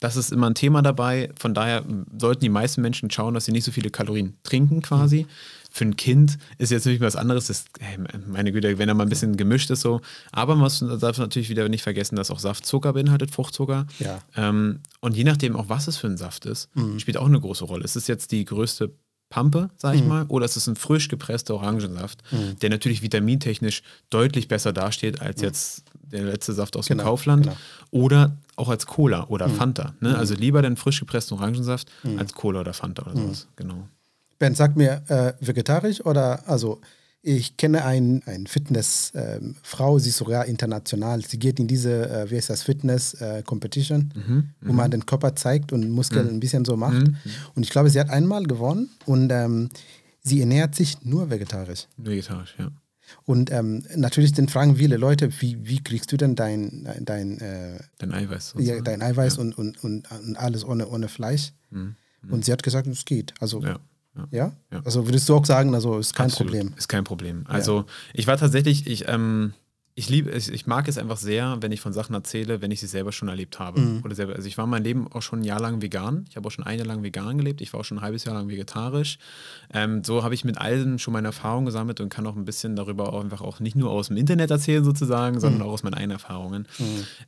[0.00, 1.30] das ist immer ein Thema dabei.
[1.38, 1.84] Von daher
[2.18, 5.26] sollten die meisten Menschen schauen, dass sie nicht so viele Kalorien trinken quasi.
[5.76, 7.48] Für ein Kind ist jetzt natürlich was anderes.
[7.48, 10.00] Das, hey, meine Güte, wenn er mal ein bisschen gemischt ist so.
[10.30, 13.88] Aber man darf natürlich wieder nicht vergessen, dass auch Saft Zucker beinhaltet, Fruchtzucker.
[13.98, 14.20] Ja.
[14.36, 17.64] Ähm, und je nachdem auch, was es für ein Saft ist, spielt auch eine große
[17.64, 17.82] Rolle.
[17.82, 18.92] Ist es jetzt die größte
[19.30, 22.22] Pampe, sag ich mal, oder ist es ein frisch gepresster Orangensaft,
[22.62, 27.42] der natürlich vitamintechnisch deutlich besser dasteht als jetzt der letzte Saft aus Genau, dem Kaufland
[27.46, 27.56] genau.
[27.90, 29.94] oder auch als Cola oder Fanta.
[29.98, 30.16] Ne?
[30.16, 33.48] Also lieber den frisch gepressten Orangensaft als Cola oder Fanta oder sowas.
[33.56, 33.88] Genau.
[34.38, 36.80] Ben, sag mir, äh, vegetarisch oder, also
[37.26, 41.24] ich kenne ein, ein Fitness-Frau, sie ist sogar international.
[41.24, 45.72] Sie geht in diese, äh, wie heißt das, Fitness-Competition, Mhm, wo man den Körper zeigt
[45.72, 47.06] und Muskeln ein bisschen so macht.
[47.54, 49.68] Und ich glaube, sie hat einmal gewonnen und ähm,
[50.22, 51.86] sie ernährt sich nur vegetarisch.
[51.96, 52.70] Vegetarisch, ja.
[53.26, 57.78] Und ähm, natürlich dann fragen viele Leute, wie, wie kriegst du denn dein, dein, äh,
[57.98, 58.54] Dein Eiweiß.
[58.56, 58.84] ja, sozusagen.
[58.84, 61.52] dein Eiweiß und, und, und, und alles ohne, ohne Fleisch?
[61.70, 63.34] Und sie hat gesagt, es geht.
[63.40, 63.66] Also, Mhm.
[63.66, 63.78] Ja.
[64.16, 64.26] Ja.
[64.30, 64.52] ja?
[64.72, 64.82] Ja.
[64.84, 66.52] Also würdest du auch sagen, also ist kein Absolut.
[66.52, 66.74] Problem.
[66.76, 67.44] Ist kein Problem.
[67.48, 69.54] Also ich war tatsächlich, ich, ähm,
[69.96, 72.80] ich liebe, ich, ich mag es einfach sehr, wenn ich von Sachen erzähle, wenn ich
[72.80, 73.80] sie selber schon erlebt habe.
[73.80, 74.02] Mhm.
[74.04, 76.24] Oder selber, also ich war mein Leben auch schon ein Jahr lang vegan.
[76.28, 77.60] Ich habe auch schon ein Jahr lang vegan gelebt.
[77.60, 79.18] Ich war auch schon ein halbes Jahr lang vegetarisch.
[79.72, 82.74] Ähm, so habe ich mit allen schon meine Erfahrungen gesammelt und kann auch ein bisschen
[82.74, 85.66] darüber auch einfach auch nicht nur aus dem Internet erzählen sozusagen, sondern Mhm.
[85.68, 86.66] auch aus meinen eigenen Erfahrungen.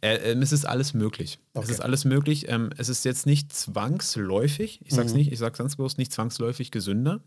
[0.00, 1.38] Äh, ähm, es ist alles möglich.
[1.54, 1.70] Es Okay.
[1.70, 2.46] ist alles möglich.
[2.48, 4.96] Ähm, es ist jetzt nicht zwangsläufig, ich Mhm.
[4.96, 7.20] sag's nicht, ich sag's ganz bewusst, nicht zwangsläufig gesünder.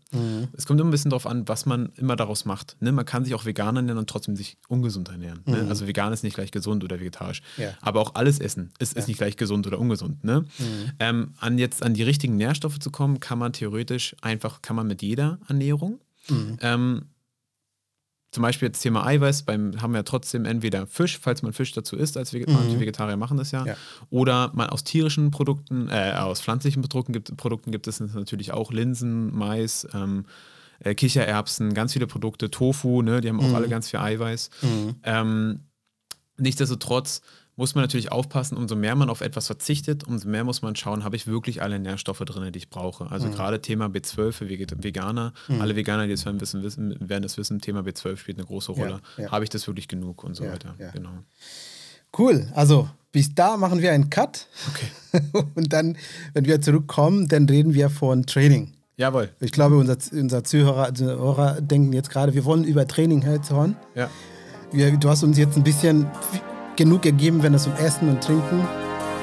[0.56, 2.76] Es kommt immer ein bisschen darauf an, was man immer daraus macht.
[2.80, 2.92] Ne?
[2.92, 5.29] Man kann sich auch vegan ernähren und trotzdem sich ungesund ernähren.
[5.44, 5.66] Ne?
[5.68, 7.42] Also vegan ist nicht gleich gesund oder vegetarisch.
[7.56, 7.62] Mhm.
[7.64, 7.70] Ja.
[7.80, 10.22] Aber auch alles Essen ist, ist nicht gleich gesund oder ungesund.
[10.24, 10.40] Ne?
[10.58, 10.92] Mhm.
[10.98, 14.86] Ähm, an jetzt an die richtigen Nährstoffe zu kommen, kann man theoretisch einfach, kann man
[14.86, 16.00] mit jeder Ernährung.
[16.28, 16.58] Mhm.
[16.60, 17.02] Ähm,
[18.32, 21.72] zum Beispiel jetzt Thema Eiweiß, beim haben wir ja trotzdem entweder Fisch, falls man Fisch
[21.72, 23.76] dazu isst, als Vegetarier, manche Vegetarier machen das ja, Ja.
[24.08, 28.70] oder man aus tierischen Produkten, äh, aus pflanzlichen Produkten gibt, Produkten gibt es natürlich auch
[28.70, 30.26] Linsen, Mais, ähm,
[30.80, 34.50] äh, Kichererbsen, ganz viele Produkte, Tofu, ne, die haben auch alle ganz viel Eiweiß.
[35.04, 35.60] Ähm,
[36.36, 37.20] nichtsdestotrotz
[37.56, 41.04] muss man natürlich aufpassen, umso mehr man auf etwas verzichtet, umso mehr muss man schauen,
[41.04, 43.10] habe ich wirklich alle Nährstoffe drin, die ich brauche.
[43.10, 47.36] Also gerade Thema B12 für Veganer, alle Veganer, die das hören, wissen, wissen, werden das
[47.36, 49.00] wissen, Thema B12 spielt eine große Rolle.
[49.18, 49.30] ja.
[49.30, 50.74] Habe ich das wirklich genug und so Ja, weiter.
[50.78, 50.90] ja.
[50.92, 51.10] Genau.
[52.16, 52.48] Cool.
[52.54, 54.46] Also bis da machen wir einen Cut.
[54.70, 55.22] Okay.
[55.56, 55.96] Und dann,
[56.32, 58.72] wenn wir zurückkommen, dann reden wir von Training.
[59.00, 59.30] Jawohl.
[59.40, 63.74] Ich glaube, unser, unser Zuhörer, Zuhörer denken jetzt gerade, wir wollen über Training hören.
[63.94, 64.10] Ja.
[64.72, 66.06] Wir, du hast uns jetzt ein bisschen
[66.76, 68.68] genug gegeben, wenn es um Essen und Trinken.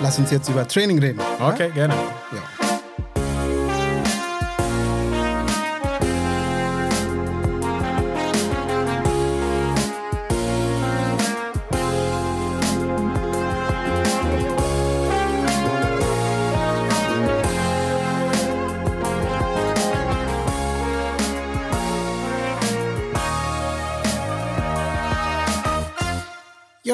[0.01, 1.19] Lass uns jetzt über Training reden.
[1.39, 1.93] Okay, gerne.
[1.93, 2.56] Ja?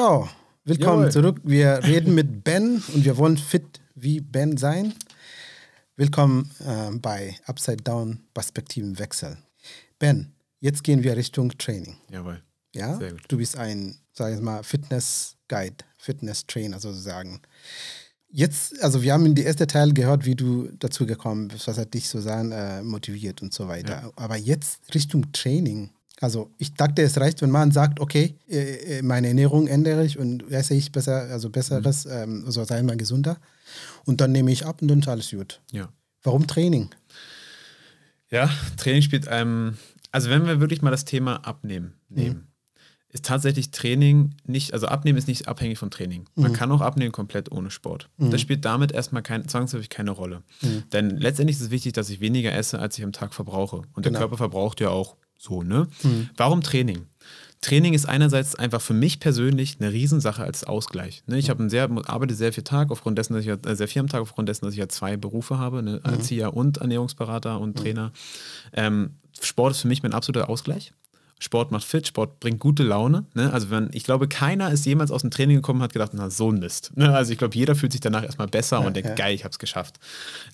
[0.04, 0.28] Ja,
[0.64, 1.12] willkommen Jawohl.
[1.12, 1.40] zurück.
[1.44, 4.92] Wir reden mit Ben und wir wollen fit wie Ben sein.
[5.96, 9.38] Willkommen ähm, bei Upside Down Perspektivenwechsel.
[9.98, 11.96] Ben, jetzt gehen wir Richtung Training.
[12.10, 12.42] Jawohl.
[12.74, 17.40] Ja, du bist ein, sag ich mal, Fitness Guide, Fitness Trainer sozusagen.
[18.28, 21.78] Jetzt, also wir haben in die erste Teil gehört, wie du dazu gekommen bist, was
[21.78, 24.12] hat dich so sagen, äh, motiviert und so weiter.
[24.16, 25.92] Aber jetzt Richtung Training.
[26.24, 30.18] Also ich dachte, es reicht, wenn man sagt, okay, äh, äh, meine Ernährung ändere ich
[30.18, 33.36] und esse ich besser, also besseres, ähm, also sei mal gesunder.
[34.06, 35.60] Und dann nehme ich ab und dann ist alles gut.
[35.70, 35.90] Ja.
[36.22, 36.88] Warum Training?
[38.30, 39.76] Ja, Training spielt ähm,
[40.12, 42.46] Also wenn wir wirklich mal das Thema Abnehmen nehmen, mhm.
[43.10, 46.24] ist tatsächlich Training nicht, also Abnehmen ist nicht abhängig vom Training.
[46.36, 46.56] Man mhm.
[46.56, 48.08] kann auch abnehmen komplett ohne Sport.
[48.16, 48.30] Mhm.
[48.30, 50.42] Das spielt damit erstmal kein, zwangsläufig keine Rolle.
[50.62, 50.84] Mhm.
[50.90, 53.82] Denn letztendlich ist es wichtig, dass ich weniger esse, als ich am Tag verbrauche.
[53.92, 54.10] Und genau.
[54.10, 55.88] der Körper verbraucht ja auch so, ne?
[56.02, 56.30] Mhm.
[56.36, 57.06] Warum Training?
[57.64, 61.22] Training ist einerseits einfach für mich persönlich eine Riesensache als Ausgleich.
[61.26, 61.38] Ne?
[61.38, 64.08] Ich habe sehr, arbeite sehr viel Tag aufgrund dessen, dass ich äh, sehr viel am
[64.08, 66.00] Tag aufgrund dessen, dass ich ja zwei Berufe habe, ne?
[66.04, 66.12] Mhm.
[66.12, 67.82] Erzieher und Ernährungsberater und mhm.
[67.82, 68.12] Trainer.
[68.74, 70.92] Ähm, Sport ist für mich mein absoluter Ausgleich.
[71.40, 73.26] Sport macht fit, Sport bringt gute Laune.
[73.34, 73.52] Ne?
[73.52, 76.30] Also wenn, ich glaube, keiner ist jemals aus dem Training gekommen und hat gedacht, na,
[76.30, 76.92] so ein Mist.
[76.96, 77.14] Ne?
[77.14, 79.14] Also ich glaube, jeder fühlt sich danach erstmal besser ja, und denkt, ja.
[79.14, 79.98] geil, ich habe es geschafft.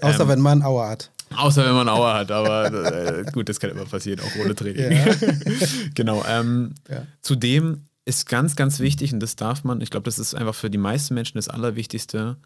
[0.00, 1.10] Außer ähm, wenn man Aua hat.
[1.36, 4.92] Außer wenn man Aua hat, aber äh, gut, das kann immer passieren, auch ohne Training.
[4.92, 5.14] Ja.
[5.94, 6.24] genau.
[6.26, 6.74] Ähm,
[7.22, 10.70] zudem ist ganz, ganz wichtig, und das darf man, ich glaube, das ist einfach für
[10.70, 12.36] die meisten Menschen das Allerwichtigste,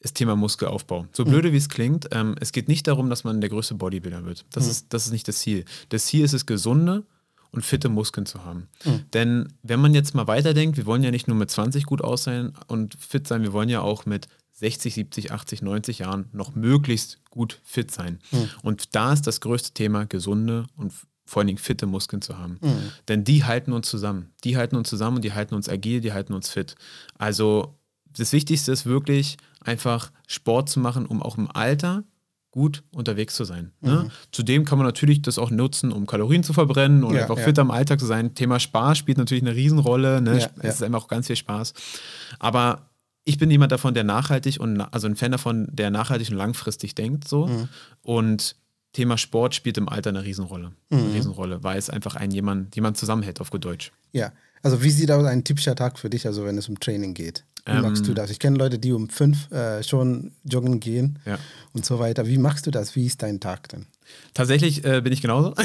[0.00, 1.06] ist Thema Muskelaufbau.
[1.12, 1.30] So mhm.
[1.30, 4.44] blöde wie es klingt, ähm, es geht nicht darum, dass man der größte Bodybuilder wird.
[4.52, 4.70] Das, mhm.
[4.70, 5.64] ist, das ist nicht das Ziel.
[5.88, 7.04] Das Ziel ist es, gesunde
[7.50, 8.68] und fitte Muskeln zu haben.
[8.84, 9.04] Mhm.
[9.12, 12.52] Denn wenn man jetzt mal weiterdenkt, wir wollen ja nicht nur mit 20 gut aussehen
[12.68, 17.18] und fit sein, wir wollen ja auch mit 60, 70, 80, 90 Jahren noch möglichst
[17.30, 18.18] gut fit sein.
[18.32, 18.50] Mhm.
[18.62, 20.92] Und da ist das größte Thema, gesunde und
[21.26, 22.58] vor allen Dingen fitte Muskeln zu haben.
[22.60, 22.90] Mhm.
[23.06, 24.32] Denn die halten uns zusammen.
[24.44, 26.74] Die halten uns zusammen und die halten uns agil, die halten uns fit.
[27.18, 27.78] Also
[28.16, 32.04] das Wichtigste ist wirklich einfach Sport zu machen, um auch im Alter
[32.50, 33.72] gut unterwegs zu sein.
[33.80, 34.04] Ne?
[34.04, 34.10] Mhm.
[34.32, 37.44] Zudem kann man natürlich das auch nutzen, um Kalorien zu verbrennen und ja, einfach ja.
[37.44, 38.34] fit am Alltag zu sein.
[38.34, 40.20] Thema Spaß spielt natürlich eine Riesenrolle.
[40.22, 40.40] Ne?
[40.40, 41.74] Ja, es ist einfach auch ganz viel Spaß.
[42.38, 42.87] Aber
[43.28, 46.94] ich bin jemand davon, der nachhaltig und also ein Fan davon, der nachhaltig und langfristig
[46.94, 47.46] denkt so.
[47.46, 47.68] Mhm.
[48.00, 48.56] Und
[48.94, 50.72] Thema Sport spielt im Alter eine Riesenrolle.
[50.88, 50.98] Mhm.
[50.98, 53.92] Eine Riesenrolle, weil es einfach einen jemand, jemand zusammenhält auf gut Deutsch.
[54.12, 54.32] Ja.
[54.62, 57.44] Also wie sieht aus ein typischer Tag für dich, also wenn es um Training geht?
[57.66, 58.30] Wie ähm, machst du das?
[58.30, 61.38] Ich kenne Leute, die um fünf äh, schon joggen gehen ja.
[61.74, 62.26] und so weiter.
[62.26, 62.96] Wie machst du das?
[62.96, 63.86] Wie ist dein Tag denn?
[64.34, 65.54] Tatsächlich äh, bin ich genauso.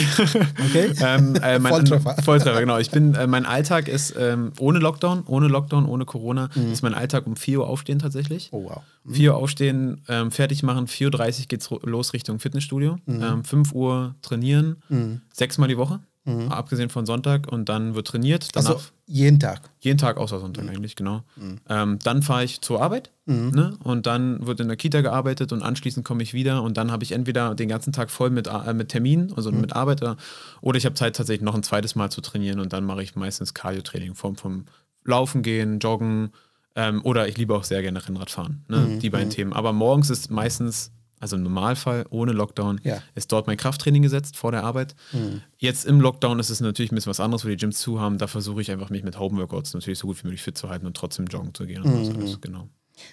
[0.66, 0.94] Okay.
[1.02, 2.16] ähm, äh, mein, Volltreffer.
[2.24, 2.78] Volltreffer, genau.
[2.78, 6.72] Ich bin, äh, mein Alltag ist ähm, ohne Lockdown, ohne Lockdown, ohne Corona, mhm.
[6.72, 8.50] ist mein Alltag um 4 Uhr aufstehen tatsächlich.
[8.52, 8.82] Oh wow.
[9.04, 9.14] Mhm.
[9.14, 12.98] 4 Uhr aufstehen, ähm, fertig machen, 4.30 Uhr geht es los Richtung Fitnessstudio.
[13.06, 13.44] Mhm.
[13.44, 15.22] 5 ähm, Uhr trainieren, mhm.
[15.32, 16.00] sechsmal die Woche.
[16.26, 16.52] Mhm.
[16.52, 18.56] Abgesehen von Sonntag und dann wird trainiert.
[18.56, 19.70] Danach, also jeden Tag?
[19.82, 20.70] Jeden Tag außer Sonntag mhm.
[20.70, 21.24] eigentlich, genau.
[21.36, 21.60] Mhm.
[21.68, 23.50] Ähm, dann fahre ich zur Arbeit mhm.
[23.50, 23.78] ne?
[23.84, 27.04] und dann wird in der Kita gearbeitet und anschließend komme ich wieder und dann habe
[27.04, 29.60] ich entweder den ganzen Tag voll mit, äh, mit Terminen, also mhm.
[29.60, 30.16] mit Arbeit, oder,
[30.62, 33.16] oder ich habe Zeit tatsächlich noch ein zweites Mal zu trainieren und dann mache ich
[33.16, 34.66] meistens Cardio-Training in Form vom
[35.04, 36.32] Laufen gehen, Joggen
[36.76, 38.78] ähm, oder ich liebe auch sehr gerne Rennradfahren, ne?
[38.78, 39.00] Mhm.
[39.00, 39.30] die beiden.
[39.30, 39.54] Themen.
[39.54, 40.92] Aber morgens ist meistens
[41.24, 43.02] also im Normalfall ohne Lockdown, ja.
[43.16, 44.94] ist dort mein Krafttraining gesetzt vor der Arbeit.
[45.14, 45.42] Mhm.
[45.58, 48.18] Jetzt im Lockdown ist es natürlich ein bisschen was anderes, wo die Gyms zu haben.
[48.18, 50.86] Da versuche ich einfach, mich mit Homeworkouts natürlich so gut wie möglich fit zu halten
[50.86, 51.82] und trotzdem joggen zu gehen.
[51.84, 52.28] Mhm.
[52.28, 52.38] So.
[52.40, 52.68] genau.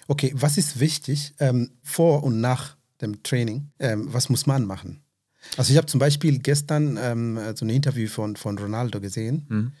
[0.09, 3.71] Okay, was ist wichtig ähm, vor und nach dem Training?
[3.79, 5.01] Ähm, was muss man machen?
[5.55, 9.71] Also ich habe zum Beispiel gestern ähm, so ein Interview von, von Ronaldo gesehen mhm.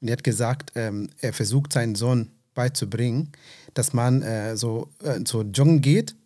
[0.00, 3.30] und er hat gesagt, ähm, er versucht seinen Sohn beizubringen,
[3.74, 6.16] dass man äh, so, äh, so joggen geht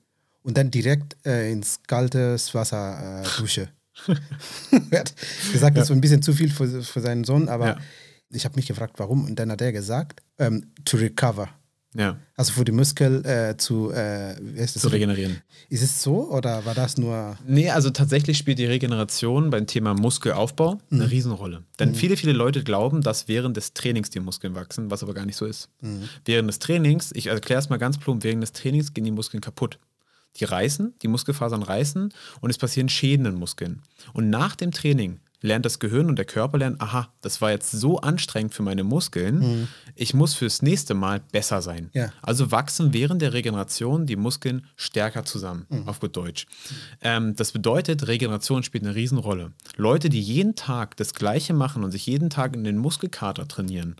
[0.42, 3.68] und dann direkt äh, ins kalte Wasser äh, dusche.
[4.90, 5.14] er hat
[5.52, 7.78] gesagt, das ist ein bisschen zu viel für, für seinen Sohn, aber ja.
[8.30, 9.24] ich habe mich gefragt, warum.
[9.24, 11.48] Und dann hat er gesagt, ähm, to recover.
[11.96, 12.18] Ja.
[12.36, 15.42] Also für die Muskel äh, zu, äh, zu regenerieren.
[15.68, 17.36] Ist es so oder war das nur.
[17.44, 21.08] Nee, also tatsächlich spielt die Regeneration beim Thema Muskelaufbau eine mhm.
[21.08, 21.64] Riesenrolle.
[21.80, 21.94] Denn mhm.
[21.96, 25.36] viele, viele Leute glauben, dass während des Trainings die Muskeln wachsen, was aber gar nicht
[25.36, 25.68] so ist.
[25.80, 26.08] Mhm.
[26.24, 29.40] Während des Trainings, ich erkläre es mal ganz plump, während des Trainings gehen die Muskeln
[29.40, 29.80] kaputt.
[30.36, 33.82] Die reißen, die Muskelfasern reißen und es passieren Schäden in Muskeln.
[34.12, 37.70] Und nach dem Training lernt das Gehirn und der Körper lernen, aha, das war jetzt
[37.70, 39.68] so anstrengend für meine Muskeln, mhm.
[39.94, 41.90] ich muss fürs nächste Mal besser sein.
[41.94, 42.12] Ja.
[42.22, 45.88] Also wachsen während der Regeneration die Muskeln stärker zusammen, mhm.
[45.88, 46.46] auf gut Deutsch.
[47.00, 49.52] Ähm, das bedeutet, Regeneration spielt eine Riesenrolle.
[49.76, 53.96] Leute, die jeden Tag das Gleiche machen und sich jeden Tag in den Muskelkater trainieren,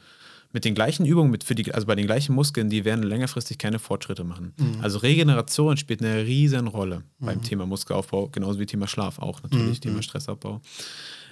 [0.52, 3.58] mit den gleichen Übungen, mit für die, also bei den gleichen Muskeln, die werden längerfristig
[3.58, 4.52] keine Fortschritte machen.
[4.56, 4.80] Mhm.
[4.80, 7.26] Also Regeneration spielt eine riesen Rolle mhm.
[7.26, 9.82] beim Thema Muskelaufbau, genauso wie Thema Schlaf auch natürlich, mhm.
[9.82, 10.60] Thema Stressabbau.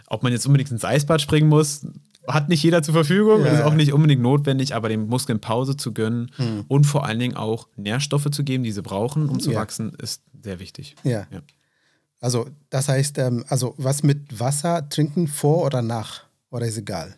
[0.06, 1.86] Ob man jetzt unbedingt ins Eisbad springen muss,
[2.26, 3.52] hat nicht jeder zur Verfügung, ja.
[3.52, 6.64] ist auch nicht unbedingt notwendig, aber den Muskeln Pause zu gönnen mhm.
[6.68, 9.60] und vor allen Dingen auch Nährstoffe zu geben, die sie brauchen, um zu ja.
[9.60, 10.94] wachsen, ist sehr wichtig.
[11.04, 11.26] Ja.
[11.30, 11.42] ja.
[12.20, 16.24] Also, das heißt, ähm, also was mit Wasser trinken vor oder nach?
[16.50, 17.16] Oder ist egal?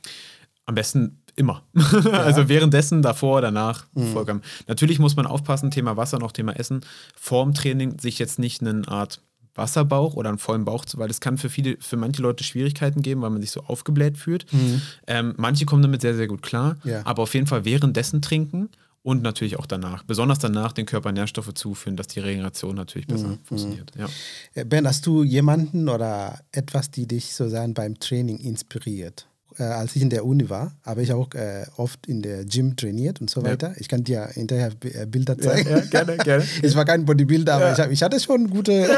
[0.67, 1.63] Am besten Immer.
[2.05, 2.23] Ja.
[2.23, 4.13] also währenddessen, davor, danach, mhm.
[4.13, 4.43] vollkommen.
[4.69, 6.83] Natürlich muss man aufpassen, Thema Wasser, noch Thema Essen,
[7.17, 9.23] vorm Training sich jetzt nicht eine Art
[9.55, 13.01] Wasserbauch oder einen vollen Bauch zu, weil das kann für viele, für manche Leute Schwierigkeiten
[13.01, 14.53] geben, weil man sich so aufgebläht fühlt.
[14.53, 14.83] Mhm.
[15.07, 17.01] Ähm, manche kommen damit sehr, sehr gut klar, ja.
[17.05, 18.69] aber auf jeden Fall währenddessen trinken
[19.03, 20.03] und natürlich auch danach.
[20.05, 23.39] Besonders danach den Körper Nährstoffe zuführen, dass die Regeneration natürlich besser mhm.
[23.45, 23.93] funktioniert.
[23.97, 24.09] Ja.
[24.55, 29.27] Äh, ben, hast du jemanden oder etwas, die dich sozusagen beim Training inspiriert?
[29.59, 32.77] Äh, als ich in der Uni war, habe ich auch äh, oft in der Gym
[32.77, 33.69] trainiert und so weiter.
[33.71, 33.75] Ja.
[33.79, 35.69] Ich kann dir hinterher äh, Bilder zeigen.
[35.69, 36.45] Ja, ja, gerne, gerne.
[36.63, 38.89] ich war kein Bodybuilder, aber ich, hab, ich, hatte schon gute.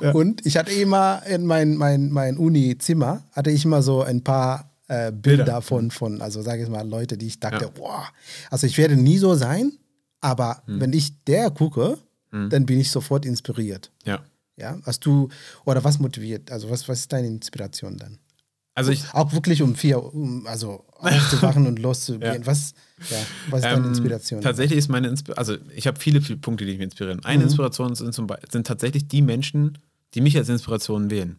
[0.12, 4.70] und ich hatte immer in mein, mein, mein Uni-Zimmer, hatte ich immer so ein paar
[4.88, 8.08] äh, Bilder, Bilder, von, von, also sage ich mal, Leute, die ich dachte, boah,
[8.50, 9.72] also ich werde nie so sein,
[10.20, 10.80] aber hm.
[10.80, 11.98] wenn ich der gucke,
[12.30, 12.50] hm.
[12.50, 13.92] dann bin ich sofort inspiriert.
[14.04, 14.20] Ja.
[14.56, 15.28] Ja, hast du,
[15.64, 18.18] oder was motiviert, also was, was ist deine Inspiration dann?
[18.74, 22.40] Also ich, auch wirklich um vier, um, also aufzuwachen und loszugehen.
[22.40, 22.46] Ja.
[22.46, 22.74] Was,
[23.10, 23.16] ja,
[23.48, 24.40] was ist deine ähm, Inspiration?
[24.40, 27.24] Tatsächlich ist meine Inspiration, also ich habe viele, viele Punkte, die mich inspirieren.
[27.24, 27.44] Eine mhm.
[27.44, 29.78] Inspiration sind, zum Beispiel, sind tatsächlich die Menschen,
[30.14, 31.38] die mich als Inspiration wählen.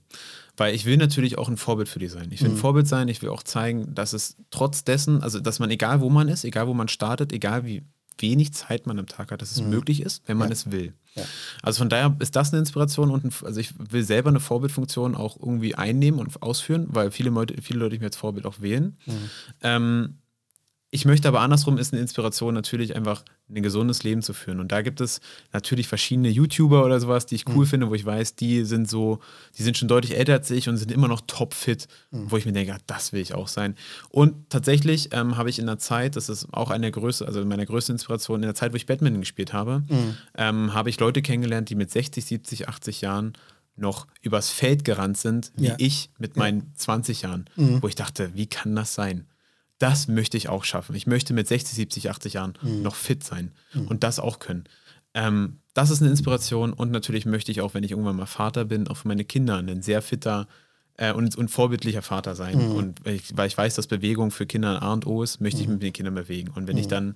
[0.57, 2.29] Weil ich will natürlich auch ein Vorbild für die sein.
[2.31, 2.55] Ich will mhm.
[2.55, 6.01] ein Vorbild sein, ich will auch zeigen, dass es trotz dessen, also dass man, egal
[6.01, 7.83] wo man ist, egal wo man startet, egal wie
[8.17, 9.69] wenig Zeit man am Tag hat, dass es mhm.
[9.69, 10.53] möglich ist, wenn man ja.
[10.53, 10.93] es will.
[11.15, 11.23] Ja.
[11.61, 15.15] Also von daher ist das eine Inspiration und ein, also ich will selber eine Vorbildfunktion
[15.15, 18.97] auch irgendwie einnehmen und ausführen, weil viele Leute, viele Leute mich als Vorbild auch wählen.
[19.05, 19.29] Mhm.
[19.61, 20.17] Ähm,
[20.89, 24.59] ich möchte aber andersrum ist eine Inspiration natürlich einfach ein gesundes Leben zu führen.
[24.59, 25.19] Und da gibt es
[25.51, 27.69] natürlich verschiedene YouTuber oder sowas, die ich cool mhm.
[27.69, 29.19] finde, wo ich weiß, die sind so,
[29.57, 32.31] die sind schon deutlich älter als ich und sind immer noch topfit, mhm.
[32.31, 33.75] wo ich mir denke, das will ich auch sein.
[34.09, 37.65] Und tatsächlich ähm, habe ich in der Zeit, das ist auch eine Größe, also meine
[37.65, 40.17] größte Inspiration, in der Zeit, wo ich Badminton gespielt habe, mhm.
[40.37, 43.33] ähm, habe ich Leute kennengelernt, die mit 60, 70, 80 Jahren
[43.75, 45.75] noch übers Feld gerannt sind, wie ja.
[45.77, 46.65] ich mit meinen ja.
[46.75, 47.81] 20 Jahren, mhm.
[47.81, 49.27] wo ich dachte, wie kann das sein?
[49.81, 50.95] Das möchte ich auch schaffen.
[50.95, 52.81] Ich möchte mit 60, 70, 80 Jahren mhm.
[52.83, 53.87] noch fit sein mhm.
[53.87, 54.65] und das auch können.
[55.13, 58.65] Ähm, das ist eine Inspiration und natürlich möchte ich auch, wenn ich irgendwann mal Vater
[58.65, 60.47] bin, auch für meine Kinder ein sehr fitter
[60.97, 62.57] äh, und, und vorbildlicher Vater sein.
[62.57, 62.75] Mhm.
[62.75, 65.41] Und weil ich, weil ich, weiß, dass Bewegung für Kinder ein A und O ist,
[65.41, 65.73] möchte ich mhm.
[65.73, 66.51] mit den Kindern bewegen.
[66.53, 66.89] Und wenn ich mhm.
[66.89, 67.15] dann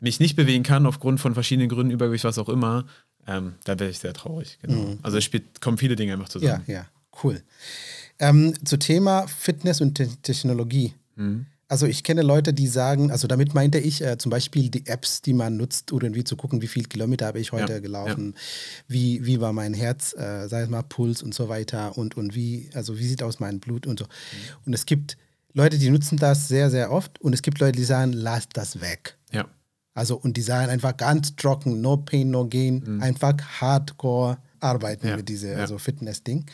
[0.00, 2.86] mich nicht bewegen kann, aufgrund von verschiedenen Gründen, Übergewicht, was auch immer,
[3.26, 4.58] ähm, dann werde ich sehr traurig.
[4.62, 4.80] Genau.
[4.80, 4.98] Mhm.
[5.02, 6.64] Also es spielt, kommen viele Dinge einfach zusammen.
[6.66, 6.86] Ja, ja,
[7.22, 7.42] cool.
[8.18, 10.94] Ähm, zu Thema Fitness und Te Technologie.
[11.16, 11.46] Mhm.
[11.70, 15.22] Also ich kenne Leute, die sagen, also damit meinte ich äh, zum Beispiel die Apps,
[15.22, 18.40] die man nutzt, irgendwie zu gucken, wie viel Kilometer habe ich heute ja, gelaufen, ja.
[18.88, 22.34] Wie, wie war mein Herz, äh, sei es mal Puls und so weiter und, und
[22.34, 24.06] wie, also wie sieht aus mein Blut und so.
[24.06, 24.08] Mhm.
[24.66, 25.16] Und es gibt
[25.52, 28.80] Leute, die nutzen das sehr, sehr oft und es gibt Leute, die sagen, lass das
[28.80, 29.16] weg.
[29.30, 29.46] Ja.
[29.94, 33.00] Also und die sagen einfach ganz trocken, no pain, no gain, mhm.
[33.00, 35.16] einfach hardcore arbeiten ja.
[35.16, 36.46] mit diesem also Fitness-Ding.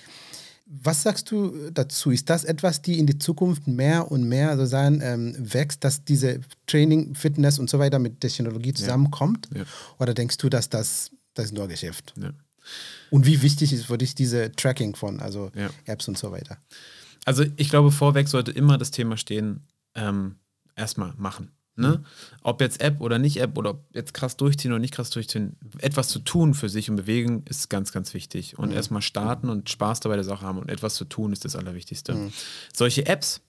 [0.68, 2.10] Was sagst du dazu?
[2.10, 6.40] Ist das etwas, die in die Zukunft mehr und mehr sozusagen ähm, wächst, dass diese
[6.66, 9.48] Training, Fitness und so weiter mit Technologie zusammenkommt?
[9.52, 9.60] Ja.
[9.60, 9.66] Ja.
[9.98, 12.14] Oder denkst du, dass das, das ist nur Geschäft?
[12.20, 12.32] Ja.
[13.10, 15.52] Und wie wichtig ist für dich diese Tracking von, also
[15.84, 16.58] Apps und so weiter?
[17.24, 20.36] Also ich glaube, vorweg sollte immer das Thema stehen, ähm,
[20.74, 21.50] erstmal machen.
[21.76, 21.98] Ne?
[21.98, 22.04] Mhm.
[22.42, 25.56] Ob jetzt App oder nicht App oder ob jetzt krass durchziehen oder nicht krass durchziehen,
[25.78, 28.58] etwas zu tun für sich und bewegen ist ganz, ganz wichtig.
[28.58, 28.76] Und mhm.
[28.76, 32.14] erstmal starten und Spaß dabei der Sache haben und etwas zu tun ist das Allerwichtigste.
[32.14, 32.32] Mhm.
[32.74, 33.42] Solche Apps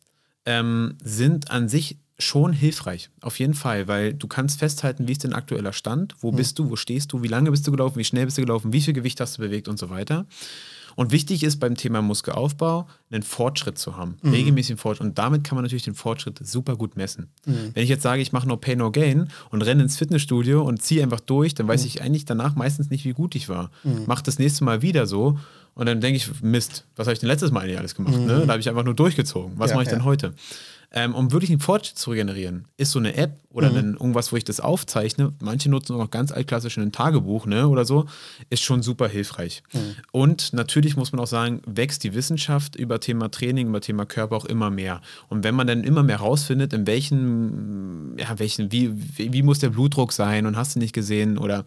[0.45, 5.23] ähm, sind an sich schon hilfreich, auf jeden Fall, weil du kannst festhalten, wie ist
[5.23, 6.37] dein aktueller Stand, wo mhm.
[6.37, 8.73] bist du, wo stehst du, wie lange bist du gelaufen, wie schnell bist du gelaufen,
[8.73, 10.25] wie viel Gewicht hast du bewegt und so weiter.
[10.97, 14.31] Und wichtig ist beim Thema Muskelaufbau, einen Fortschritt zu haben, mhm.
[14.31, 15.07] regelmäßigen Fortschritt.
[15.07, 17.27] Und damit kann man natürlich den Fortschritt super gut messen.
[17.45, 17.69] Mhm.
[17.75, 20.81] Wenn ich jetzt sage, ich mache no Pain, no Gain und renne ins Fitnessstudio und
[20.81, 21.87] ziehe einfach durch, dann weiß mhm.
[21.87, 23.69] ich eigentlich danach meistens nicht, wie gut ich war.
[23.83, 24.05] Mhm.
[24.07, 25.37] Mach das nächste Mal wieder so
[25.75, 28.17] und dann denke ich, Mist, was habe ich denn letztes Mal eigentlich alles gemacht?
[28.17, 28.39] Ne?
[28.39, 28.47] Mhm.
[28.47, 29.53] Da habe ich einfach nur durchgezogen.
[29.57, 30.33] Was ja, mache ich denn heute?
[30.89, 33.97] Ähm, um wirklich einen Fortschritt zu regenerieren, ist so eine App oder mhm.
[33.99, 37.83] irgendwas, wo ich das aufzeichne, manche nutzen auch noch ganz altklassisch ein Tagebuch ne, oder
[37.83, 38.05] so,
[38.49, 39.63] ist schon super hilfreich.
[39.73, 39.95] Mhm.
[40.13, 44.37] Und natürlich muss man auch sagen, wächst die Wissenschaft über Thema Training, über Thema Körper
[44.37, 45.01] auch immer mehr.
[45.27, 49.59] Und wenn man dann immer mehr rausfindet, in welchen, ja, welchen, wie, wie, wie muss
[49.59, 51.65] der Blutdruck sein und hast du nicht gesehen oder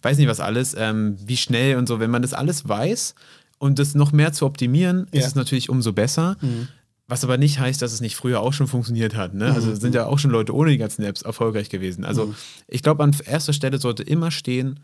[0.00, 3.14] weiß nicht was alles, ähm, wie schnell und so, wenn man das alles weiß,
[3.62, 5.20] und das noch mehr zu optimieren, ja.
[5.20, 6.36] ist es natürlich umso besser.
[6.40, 6.66] Mhm.
[7.12, 9.34] Was aber nicht heißt, dass es nicht früher auch schon funktioniert hat.
[9.34, 9.52] Ne?
[9.52, 9.76] Also mhm.
[9.76, 12.06] sind ja auch schon Leute ohne die ganzen Apps erfolgreich gewesen.
[12.06, 12.34] Also mhm.
[12.68, 14.80] ich glaube, an erster Stelle sollte immer stehen,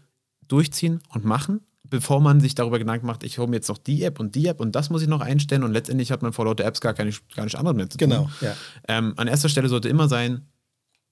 [0.47, 4.05] durchziehen und machen, bevor man sich darüber Gedanken macht, ich hole mir jetzt noch die
[4.05, 6.45] App und die App und das muss ich noch einstellen und letztendlich hat man vor
[6.45, 8.11] lauter Apps gar, keine, gar nicht andere mehr zu tun.
[8.11, 8.55] Genau, ja.
[8.89, 10.43] Ähm, an erster Stelle sollte immer sein,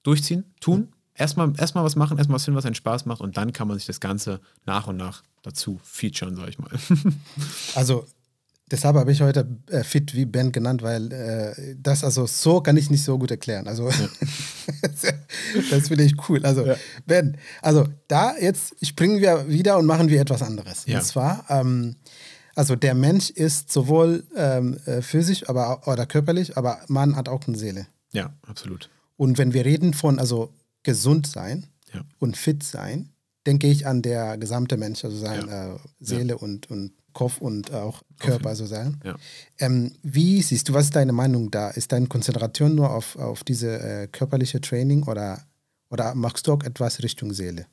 [0.03, 0.89] durchziehen, tun, mhm.
[1.15, 3.79] erstmal, erstmal was machen, erstmal was finden, was einen Spaß macht und dann kann man
[3.79, 6.73] sich das Ganze nach und nach dazu featuren, sag ich mal.
[7.75, 8.07] also
[8.69, 12.77] Deshalb habe ich heute äh, Fit wie Ben genannt, weil äh, das also so kann
[12.77, 13.69] ich nicht so gut erklären.
[13.69, 14.09] Also ja.
[15.71, 16.45] das finde ich cool.
[16.45, 16.77] Also ja.
[17.07, 20.85] Ben, also da jetzt springen wir wieder und machen wir etwas anderes.
[20.87, 20.99] Ja.
[20.99, 21.95] Und zwar, ähm,
[22.57, 27.47] also der Mensch ist sowohl ähm, äh, physisch aber, oder körperlich, aber man hat auch
[27.47, 27.87] eine Seele.
[28.13, 28.91] Ja, absolut.
[29.17, 31.67] Und wenn wir reden von also gesund sein
[32.19, 33.11] und fit sein,
[33.47, 35.75] denke ich an der gesamte Mensch, also sein Ja.
[35.75, 39.01] äh, Seele und, und Kopf und auch Körper sozusagen.
[39.03, 39.17] Ja.
[39.59, 41.71] Ähm, wie siehst du, was ist deine Meinung da?
[41.71, 45.43] Ist deine Konzentration nur auf, auf diese äh, körperliche Training oder,
[45.89, 47.67] oder machst du auch etwas Richtung Seele?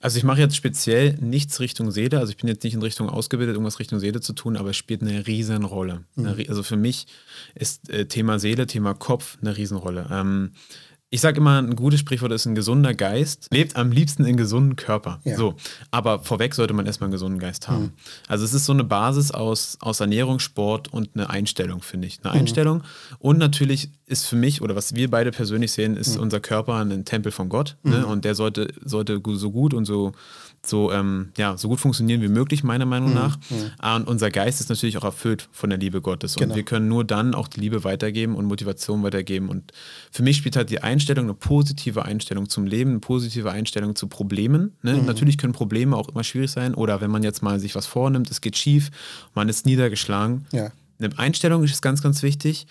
[0.00, 3.08] Also ich mache jetzt speziell nichts Richtung Seele, also ich bin jetzt nicht in Richtung
[3.08, 6.04] ausgebildet, irgendwas Richtung Seele zu tun, aber es spielt eine riesen Rolle.
[6.16, 7.06] Rie- also für mich
[7.54, 10.06] ist äh, Thema Seele, Thema Kopf eine Riesenrolle.
[10.12, 10.52] Ähm,
[11.10, 14.74] ich sage immer, ein gutes Sprichwort ist, ein gesunder Geist lebt am liebsten in gesunden
[14.74, 15.20] Körper.
[15.24, 15.36] Ja.
[15.36, 15.54] So,
[15.92, 17.92] aber vorweg sollte man erstmal einen gesunden Geist haben.
[18.26, 22.18] Also es ist so eine Basis aus, aus Ernährung, Sport und eine Einstellung, finde ich.
[22.24, 22.82] Eine Einstellung.
[23.20, 27.04] Und natürlich ist für mich, oder was wir beide persönlich sehen, ist unser Körper ein
[27.04, 27.76] Tempel von Gott.
[27.82, 28.04] Ne?
[28.06, 30.12] Und der sollte, sollte so gut und so,
[30.64, 33.38] so, ähm, ja, so gut funktionieren wie möglich, meiner Meinung nach.
[33.78, 36.36] Ah, Und unser Geist ist natürlich auch erfüllt von der Liebe Gottes.
[36.36, 36.54] Und Genau.
[36.56, 39.48] wir können nur dann auch die Liebe weitergeben und Motivation weitergeben.
[39.48, 39.72] Und
[40.10, 44.06] für mich spielt halt die Einstellung, eine positive Einstellung zum Leben, eine positive Einstellung zu
[44.08, 44.76] Problemen.
[44.82, 44.98] Ne?
[44.98, 46.74] Natürlich können Probleme auch immer schwierig sein.
[46.74, 48.90] Oder wenn man jetzt mal sich was vornimmt, es geht schief,
[49.34, 50.46] man ist niedergeschlagen.
[50.52, 50.70] Ja.
[50.98, 52.66] Eine Einstellung ist ganz, ganz wichtig.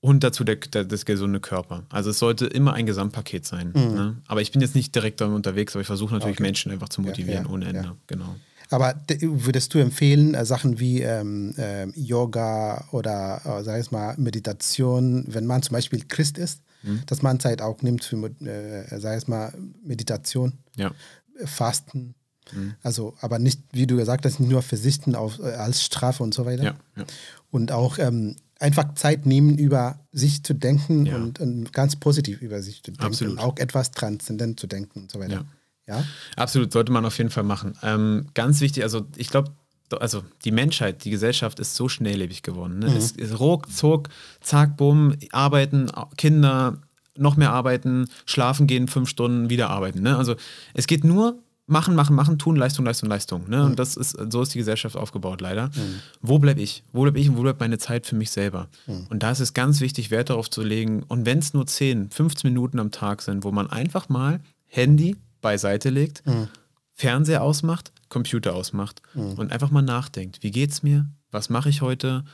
[0.00, 1.84] Und dazu der, der, das gesunde Körper.
[1.88, 3.72] Also es sollte immer ein Gesamtpaket sein.
[3.74, 4.16] Ne?
[4.26, 6.42] Aber ich bin jetzt nicht direkt da unterwegs, aber ich versuche natürlich Okay.
[6.42, 7.82] Menschen einfach zu motivieren ja, ohne Ende.
[7.84, 7.96] ja.
[8.06, 8.36] Genau.
[8.70, 14.14] Aber würdest du empfehlen, äh, Sachen wie ähm, ähm, Yoga oder, äh, sag ich mal,
[14.18, 17.02] Meditation, wenn man zum Beispiel Christ ist, Mhm.
[17.06, 20.92] dass man Zeit auch nimmt für, äh, sag ich mal, Meditation, Ja.
[21.44, 22.14] Fasten?
[22.52, 22.74] Mhm.
[22.82, 26.34] Also, aber nicht, wie du gesagt hast, nicht nur verzichten auf, äh, als Strafe und
[26.34, 26.62] so weiter.
[26.62, 27.04] Ja, ja.
[27.50, 32.62] Und auch ähm, einfach Zeit nehmen, über sich zu denken und, und ganz positiv über
[32.62, 33.04] sich zu denken.
[33.04, 33.32] Absolut.
[33.34, 35.44] Und auch etwas transzendent zu denken und so weiter.
[35.86, 36.04] Ja?
[36.36, 37.74] Absolut, sollte man auf jeden Fall machen.
[37.82, 39.52] Ähm, ganz wichtig, also ich glaube,
[39.90, 42.80] also die Menschheit, die Gesellschaft ist so schnelllebig geworden.
[42.80, 42.94] Ne?
[42.96, 44.08] Es ist ruckzuck,
[44.40, 46.78] zack, bumm, arbeiten, Kinder,
[47.16, 50.02] noch mehr arbeiten, schlafen gehen, fünf Stunden, wieder arbeiten.
[50.02, 50.16] Ne?
[50.16, 50.34] Also
[50.72, 53.48] es geht nur machen, machen, machen, tun, Leistung, Leistung, Leistung.
[53.48, 53.64] Ne?
[53.64, 55.70] Und das ist, so ist die Gesellschaft aufgebaut, leider.
[56.20, 56.82] Wo bleibe ich?
[56.92, 58.68] Wo bleibe ich und wo bleibt meine Zeit für mich selber?
[59.10, 61.04] Und da ist es ganz wichtig, Wert darauf zu legen.
[61.04, 65.16] Und wenn es nur 10, 15 Minuten am Tag sind, wo man einfach mal Handy
[65.40, 66.22] beiseite legt,
[66.94, 71.06] Fernseher ausmacht, Computer ausmacht und einfach mal nachdenkt, wie geht's mir?
[71.30, 72.24] Was mache ich heute?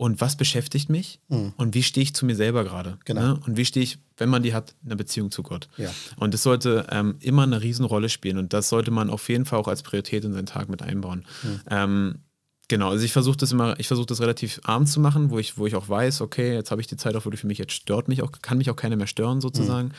[0.00, 1.18] Und was beschäftigt mich?
[1.56, 2.98] Und wie stehe ich zu mir selber gerade?
[3.04, 3.20] Genau.
[3.20, 3.40] Ne?
[3.44, 5.68] Und wie stehe ich, wenn man die hat, in einer Beziehung zu Gott?
[5.76, 5.90] Ja.
[6.16, 8.38] Und das sollte ähm, immer eine Riesenrolle spielen.
[8.38, 11.24] Und das sollte man auf jeden Fall auch als Priorität in seinen Tag mit einbauen.
[11.68, 12.20] Ähm,
[12.68, 15.58] genau, also ich versuche das immer, ich versuche das relativ abends zu machen, wo ich,
[15.58, 17.72] wo ich auch weiß, okay, jetzt habe ich die Zeit auch wirklich für mich, jetzt
[17.72, 19.90] stört mich auch, kann mich auch keiner mehr stören sozusagen.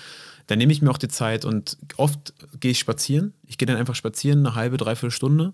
[0.48, 3.34] Dann nehme ich mir auch die Zeit und oft gehe ich spazieren.
[3.46, 5.54] Ich gehe dann einfach spazieren, eine halbe, dreiviertel Stunde.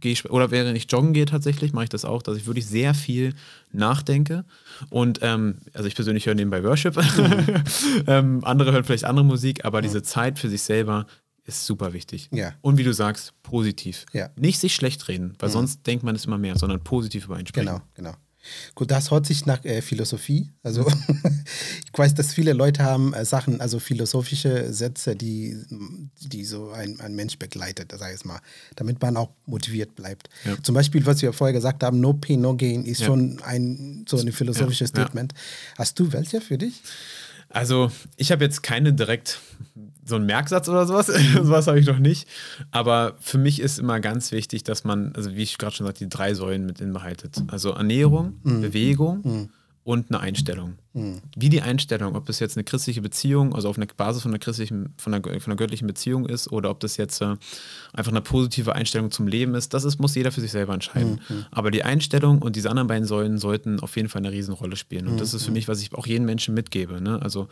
[0.00, 2.66] Gehe ich, oder während ich joggen gehe tatsächlich, mache ich das auch, dass ich wirklich
[2.66, 3.34] sehr viel
[3.72, 4.44] nachdenke.
[4.88, 6.96] Und ähm, also ich persönlich höre nebenbei Worship.
[8.06, 11.06] ähm, andere hören vielleicht andere Musik, aber diese Zeit für sich selber
[11.44, 12.28] ist super wichtig.
[12.32, 12.54] Ja.
[12.60, 14.06] Und wie du sagst, positiv.
[14.12, 14.30] Ja.
[14.36, 17.66] Nicht sich schlecht reden, weil sonst denkt man es immer mehr, sondern positiv übereinsprechen.
[17.66, 18.14] Genau, genau.
[18.74, 20.50] Gut, das hört sich nach äh, Philosophie.
[20.62, 20.86] Also
[21.92, 25.56] ich weiß, dass viele Leute haben äh, Sachen, also philosophische Sätze, die,
[26.20, 28.40] die so ein, ein Mensch begleitet, sag ich mal,
[28.76, 30.28] damit man auch motiviert bleibt.
[30.44, 30.56] Ja.
[30.62, 33.06] Zum Beispiel, was wir vorher gesagt haben, no pain, no gain, ist Ja.
[33.06, 35.02] schon ein so ein philosophisches ja.
[35.02, 35.34] Statement.
[35.76, 36.82] Hast du welche für dich?
[37.48, 39.40] Also, ich habe jetzt keine direkt
[40.04, 41.06] so einen Merksatz oder sowas.
[41.42, 42.28] sowas habe ich noch nicht.
[42.70, 46.04] Aber für mich ist immer ganz wichtig, dass man, also wie ich gerade schon sagte,
[46.04, 47.42] die drei Säulen mit inbehaltet.
[47.48, 49.50] Also Ernährung, Bewegung
[49.84, 50.74] und eine Einstellung.
[51.36, 54.38] Wie die Einstellung, ob das jetzt eine christliche Beziehung, also auf einer Basis von einer
[54.38, 57.36] christlichen, von einer, von einer göttlichen Beziehung ist, oder ob das jetzt äh,
[57.92, 61.20] einfach eine positive Einstellung zum Leben ist, das ist, muss jeder für sich selber entscheiden.
[61.50, 65.06] Aber die Einstellung und diese anderen beiden Säulen sollten auf jeden Fall eine Riesenrolle spielen.
[65.08, 67.00] Und das ist für mich, was ich auch jedem Menschen mitgebe.
[67.00, 67.20] Ne?
[67.22, 67.48] Also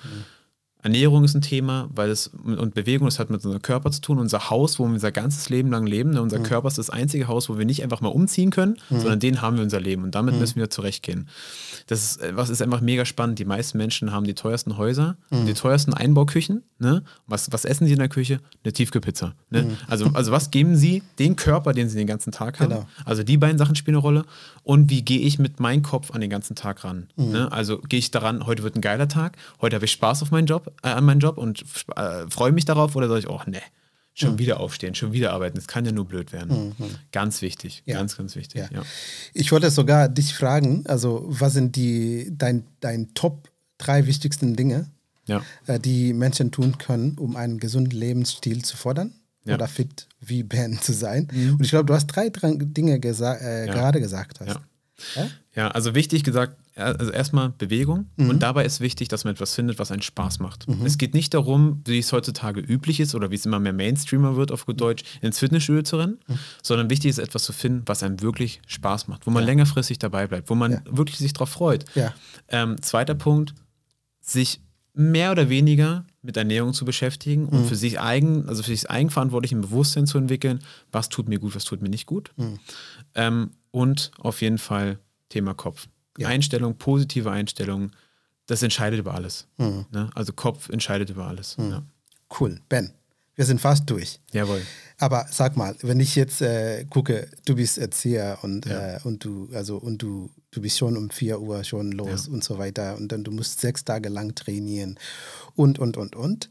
[0.83, 4.19] Ernährung ist ein Thema, weil es und Bewegung, das hat mit unserem Körper zu tun.
[4.19, 7.27] Unser Haus, wo wir unser ganzes Leben lang leben, ne, unser Körper ist das einzige
[7.27, 10.15] Haus, wo wir nicht einfach mal umziehen können, sondern den haben wir unser Leben und
[10.15, 11.29] damit müssen wir zurechtgehen.
[11.89, 13.39] Das ist, äh, was ist einfach mega spannend.
[13.39, 16.63] Die meisten Menschen haben die teuersten Häuser, die teuersten Einbauküchen.
[16.79, 17.03] Ne?
[17.27, 18.41] Was, was essen sie in der Küche?
[18.63, 19.35] Eine Tiefkühlpizza.
[19.51, 19.77] Ne?
[19.89, 22.69] Also, also was geben sie den Körper, den sie den ganzen Tag haben?
[22.69, 22.87] Genau.
[23.05, 24.25] Also die beiden Sachen spielen eine Rolle.
[24.63, 27.09] Und wie gehe ich mit meinem Kopf an den ganzen Tag ran?
[27.17, 27.51] Ne?
[27.51, 30.47] Also gehe ich daran, heute wird ein geiler Tag, heute habe ich Spaß auf meinen
[30.47, 31.65] Job, äh, an meinen Job und
[31.97, 33.61] äh, freue mich darauf oder sage ich, oh ne,
[34.15, 36.75] schon wieder aufstehen, schon wieder arbeiten, das kann ja nur blöd werden.
[37.13, 37.99] Ganz wichtig, Ja.
[37.99, 38.61] ganz, ganz wichtig.
[38.63, 38.69] Ja.
[38.73, 38.83] Ja.
[39.33, 43.49] Ich wollte sogar dich fragen, also was sind die dein, dein Top
[43.79, 44.91] drei wichtigsten Dinge,
[45.67, 49.13] äh, die Menschen tun können, um einen gesunden Lebensstil zu fordern
[49.55, 51.29] oder fit wie Ben zu sein.
[51.33, 54.59] Und ich glaube, du hast drei, drei Dinge gesa äh, gerade gesagt hast.
[55.55, 58.31] Ja, also wichtig gesagt, also erstmal Bewegung Mhm.
[58.31, 60.67] und dabei ist wichtig, dass man etwas findet, was einen Spaß macht.
[60.85, 64.37] Es geht nicht darum, wie es heutzutage üblich ist oder wie es immer mehr Mainstreamer
[64.37, 66.19] wird auf gut Deutsch, ins Fitnessstudio zu rennen,
[66.63, 69.47] sondern wichtig ist etwas zu finden, was einem wirklich Spaß macht, wo man Ja.
[69.49, 70.83] längerfristig dabei bleibt, wo man Ja.
[70.91, 71.85] wirklich sich drauf freut.
[71.95, 72.15] Ja.
[72.49, 73.55] Ähm, zweiter Punkt,
[74.21, 74.61] sich
[74.95, 77.49] mehr oder weniger mit Ernährung zu beschäftigen Mhm.
[77.51, 80.59] und für sich eigen, also für sich eigenverantwortlich ein Bewusstsein zu entwickeln,
[80.91, 82.33] was tut mir gut, was tut mir nicht gut.
[82.37, 82.59] Mhm.
[83.15, 84.99] Ähm, und auf jeden Fall
[85.29, 85.87] Thema Kopf.
[86.19, 86.29] Ja.
[86.29, 87.93] Einstellung, positive Einstellung,
[88.47, 89.47] das entscheidet über alles.
[89.59, 89.87] Mhm.
[89.91, 90.11] Ne?
[90.15, 91.57] Also Kopf entscheidet über alles.
[91.59, 91.83] Ja.
[92.39, 92.61] Cool.
[92.69, 92.93] Ben,
[93.35, 94.21] wir sind fast durch.
[94.33, 94.63] Jawohl.
[94.99, 98.97] Aber sag mal, wenn ich jetzt äh, gucke, du bist Erzieher und, Ja.
[98.97, 102.33] äh, und du, also und du, du bist schon um 4 Uhr schon los Ja.
[102.33, 104.99] und so weiter und dann du musst sechs Tage lang trainieren
[105.55, 106.51] und und und und.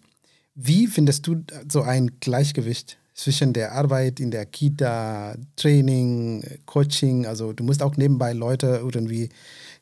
[0.56, 7.26] Wie findest du so ein Gleichgewicht zwischen der Arbeit in der Kita, Training, Coaching?
[7.26, 9.30] Also du musst auch nebenbei Leute irgendwie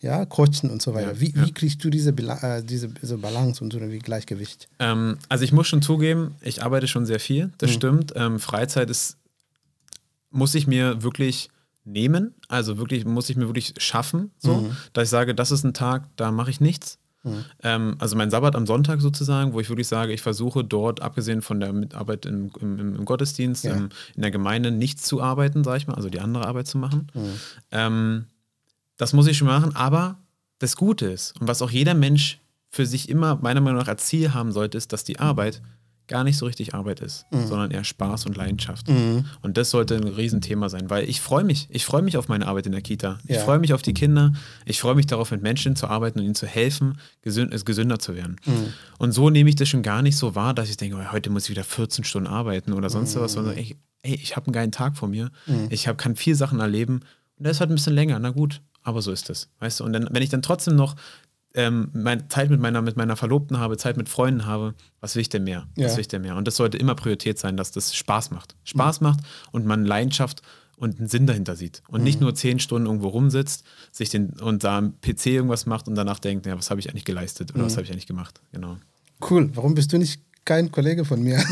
[0.01, 1.13] ja, coachen und so weiter.
[1.13, 1.45] Ja, wie, ja.
[1.45, 4.67] wie kriegst du diese, äh, diese, diese Balance und so irgendwie Gleichgewicht?
[4.79, 7.73] Ähm, also ich muss schon zugeben, ich arbeite schon sehr viel, das Mhm.
[7.75, 8.13] stimmt.
[8.15, 9.17] Ähm, Freizeit ist,
[10.31, 11.49] muss ich mir wirklich
[11.85, 14.77] nehmen, also wirklich, muss ich mir wirklich schaffen, so, Mhm.
[14.93, 16.97] dass ich sage, das ist ein Tag, da mache ich nichts.
[17.63, 21.41] Ähm, also mein Sabbat am Sonntag sozusagen, wo ich wirklich sage, ich versuche dort, abgesehen
[21.41, 23.75] von der Mitarbeit im, im, im Gottesdienst, Ja.
[23.75, 26.77] im, in der Gemeinde, nichts zu arbeiten, sage ich mal, also die andere Arbeit zu
[26.77, 27.07] machen.
[27.71, 28.25] Ähm,
[28.97, 30.17] das muss ich schon machen, aber
[30.59, 34.05] das Gute ist und was auch jeder Mensch für sich immer meiner Meinung nach als
[34.05, 35.61] Ziel haben sollte, ist, dass die Arbeit
[36.07, 38.87] gar nicht so richtig Arbeit ist, sondern eher Spaß und Leidenschaft.
[39.41, 41.67] Und das sollte ein Riesenthema sein, weil ich freue mich.
[41.71, 43.17] Ich freue mich auf meine Arbeit in der Kita.
[43.25, 43.43] Ich Ja.
[43.43, 44.33] freue mich auf die Kinder.
[44.65, 47.99] Ich freue mich darauf, mit Menschen zu arbeiten und ihnen zu helfen, gesünd, es gesünder
[47.99, 48.35] zu werden.
[48.99, 51.29] Und so nehme ich das schon gar nicht so wahr, dass ich denke, oh, heute
[51.29, 54.53] muss ich wieder 14 Stunden arbeiten oder sonst was, sondern ey, ey ich habe einen
[54.53, 55.31] geilen Tag vor mir.
[55.69, 57.01] Ich hab, kann viel Sachen erleben
[57.37, 58.19] und das ist halt ein bisschen länger.
[58.19, 59.49] Na gut, aber so ist es.
[59.59, 60.95] Weißt du, und dann, wenn ich dann trotzdem noch
[61.55, 65.21] ähm, meine Zeit mit meiner, mit meiner Verlobten habe, Zeit mit Freunden habe, was will
[65.21, 65.67] ich denn mehr?
[65.75, 65.85] Ja.
[65.85, 66.35] Was will ich denn mehr?
[66.35, 68.55] Und das sollte immer Priorität sein, dass das Spaß macht.
[68.65, 69.19] Spaß macht
[69.51, 70.41] und man Leidenschaft
[70.77, 71.81] und einen Sinn dahinter sieht.
[71.87, 75.87] Und nicht nur zehn Stunden irgendwo rumsitzt, sich den und da am PC irgendwas macht
[75.87, 78.41] und danach denkt, ja, was habe ich eigentlich geleistet oder was habe ich eigentlich gemacht?
[78.51, 78.77] Genau.
[79.29, 79.49] Cool.
[79.53, 81.37] Warum bist du nicht kein Kollege von mir?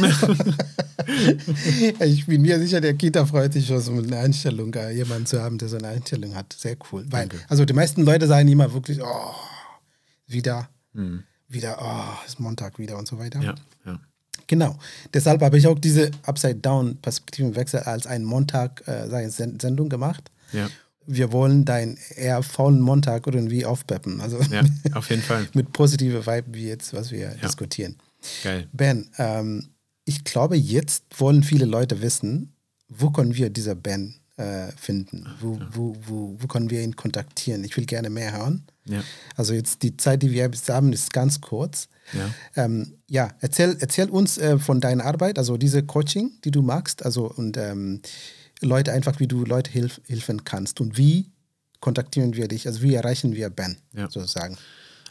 [2.02, 5.26] ich bin mir sicher, der Kita freut sich schon so mit einer Einstellung, äh, jemanden
[5.26, 6.54] zu haben, der so eine Einstellung hat.
[6.54, 7.06] Sehr cool.
[7.10, 9.34] Weil, also die meisten Leute sagen immer wirklich, oh,
[10.34, 11.24] wieder, Mhm.
[11.48, 13.42] wieder, oh, ist Montag wieder und so weiter.
[13.42, 13.56] Ja,
[13.86, 14.00] ja.
[14.48, 14.78] Genau.
[15.14, 20.30] Deshalb habe ich auch diese Upside-Down-Perspektivenwechsel als einen Montag äh, Sendung gemacht.
[20.52, 20.70] Ja,
[21.06, 24.22] Wir wollen deinen eher faulen Montag irgendwie aufpeppen.
[24.22, 24.64] Also ja,
[24.94, 25.48] auf jeden Fall.
[25.54, 27.98] mit positive Vibe, wie jetzt, was wir diskutieren.
[28.44, 28.68] Geil.
[28.74, 29.70] Ben, ähm,
[30.06, 32.54] ich glaube, jetzt wollen viele Leute wissen,
[32.90, 35.28] wo können wir dieser Ben äh, finden?
[35.40, 37.64] Wo, wo, wo, wo können wir ihn kontaktieren?
[37.64, 38.66] Ich will gerne mehr hören.
[38.86, 39.04] Ja.
[39.36, 41.88] Also jetzt die Zeit, die wir jetzt haben, ist ganz kurz.
[42.14, 42.64] Ja.
[42.64, 47.06] Ähm, ja, erzähl, erzähl uns äh, von deiner Arbeit, also diese Coaching, die du magst,
[47.06, 48.02] also und ähm,
[48.62, 51.32] Leute einfach, wie du Leute hilf, helfen kannst und wie
[51.80, 54.10] kontaktieren wir dich, also wie erreichen wir Ben Ja.
[54.10, 54.58] sozusagen.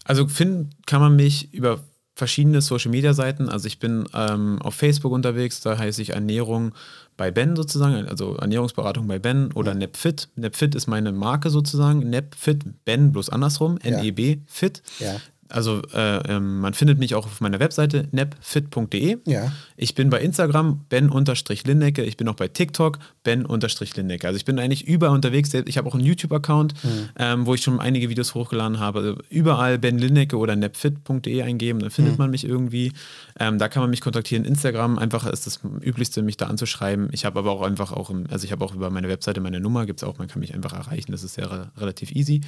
[0.05, 3.49] Also finden kann man mich über verschiedene Social Media Seiten.
[3.49, 6.73] Also ich bin ähm, auf Facebook unterwegs, da heiße ich Ernährung
[7.17, 10.29] bei Ben sozusagen, also Ernährungsberatung bei Ben oder NepFit.
[10.37, 12.09] NepFit ist meine Marke sozusagen.
[12.11, 13.99] NepFit, Ben bloß andersrum, Ja.
[13.99, 14.83] N-E-B, Fit.
[14.99, 15.17] Ja.
[15.53, 19.19] Also äh, ähm, man findet mich auch auf meiner Webseite nepfit.de.
[19.27, 19.53] Ja.
[19.77, 22.03] Ich bin bei Instagram ben-lindecke.
[22.03, 24.27] Ich bin auch bei TikTok ben-lindecke.
[24.27, 25.53] Also ich bin eigentlich überall unterwegs.
[25.55, 26.75] Ich habe auch einen YouTube-Account,
[27.19, 28.99] ähm, wo ich schon einige Videos hochgeladen habe.
[29.01, 32.93] Also überall ben lindecke oder nepfit.de eingeben, dann findet man mich irgendwie.
[33.39, 34.45] Ähm, da kann man mich kontaktieren.
[34.45, 37.09] Instagram einfach ist das üblichste, mich da anzuschreiben.
[37.13, 39.61] Ich habe aber auch einfach auch, im, also ich habe auch über meine Webseite meine
[39.61, 41.13] Nummer, gibt es auch, man kann mich einfach erreichen.
[41.13, 42.41] Das ist sehr re- relativ easy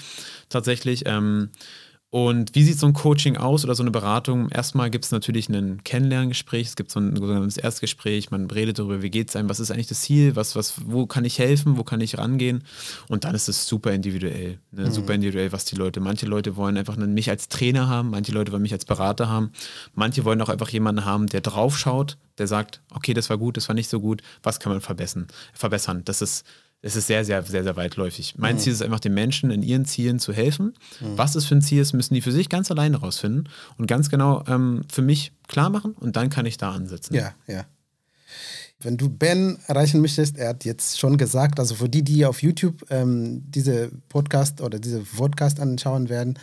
[0.49, 1.05] tatsächlich.
[1.07, 1.51] Ähm,
[2.15, 4.49] und wie sieht so ein Coaching aus oder so eine Beratung?
[4.51, 9.03] Erstmal gibt es natürlich ein Kennenlerngespräch, es gibt so ein sogenanntes Erstgespräch, man redet darüber,
[9.03, 11.77] wie geht es einem, was ist eigentlich das Ziel, was, was, wo kann ich helfen,
[11.77, 12.63] wo kann ich rangehen?
[13.09, 14.61] Und dann ist es super individuell.
[14.71, 14.93] Ne?
[14.93, 15.99] Super individuell, was die Leute.
[15.99, 19.51] Manche Leute wollen einfach mich als Trainer haben, manche Leute wollen mich als Berater haben,
[19.95, 23.57] manche wollen auch einfach jemanden haben, der drauf schaut, der sagt, okay, das war gut,
[23.57, 25.27] das war nicht so gut, was kann man verbessern?
[25.53, 26.03] verbessern?
[26.05, 26.45] Das ist
[26.85, 28.35] es ist sehr, sehr, sehr, sehr weitläufig.
[28.37, 30.75] Mein Ziel ist einfach, den Menschen in ihren Zielen zu helfen.
[31.01, 34.11] Was es für ein Ziel ist, müssen die für sich ganz alleine rausfinden und ganz
[34.11, 37.15] genau ähm, für mich klar machen und dann kann ich da ansetzen.
[37.15, 37.65] Ja, ja.
[38.81, 42.43] Wenn du Ben erreichen möchtest, er hat jetzt schon gesagt, also für die, die auf
[42.43, 46.39] YouTube ähm, diese Podcast oder diese Podcast anschauen werden,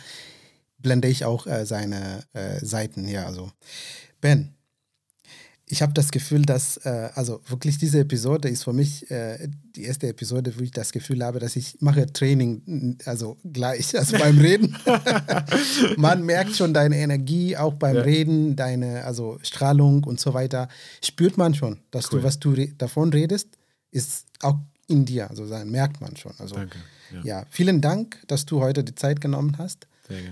[0.78, 3.28] blende ich auch äh, seine äh, Seiten hier.
[3.28, 3.52] Also
[4.20, 4.54] Ben,
[5.72, 9.84] ich habe das Gefühl, dass, äh, also wirklich diese Episode ist für mich äh, die
[9.84, 14.36] erste Episode, wo ich das Gefühl habe, dass ich mache Training, also gleich, also beim
[14.36, 14.76] Reden.
[15.96, 18.02] Man merkt schon deine Energie, auch beim ja.
[18.02, 20.68] Reden, deine also Strahlung und so weiter.
[21.02, 22.20] Spürt man schon, dass cool.
[22.20, 23.48] du, was du re davon redest,
[23.90, 24.58] ist auch
[24.88, 26.34] in dir, also sein, merkt man schon.
[26.36, 26.76] Also Danke.
[27.14, 27.22] Ja.
[27.24, 27.46] ja.
[27.48, 29.86] vielen Dank, dass du heute die Zeit genommen hast,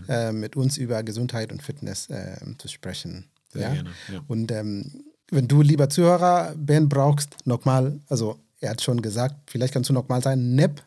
[0.06, 3.24] äh, mit uns über Gesundheit und Fitness äh, zu sprechen.
[3.52, 3.72] Sehr ja?
[3.72, 3.90] gerne.
[4.12, 4.20] Ja.
[4.28, 9.72] Und ähm, wenn du, lieber Zuhörer, Ben brauchst, nochmal, also er hat schon gesagt, vielleicht
[9.72, 10.82] kannst du nochmal sein, NEP.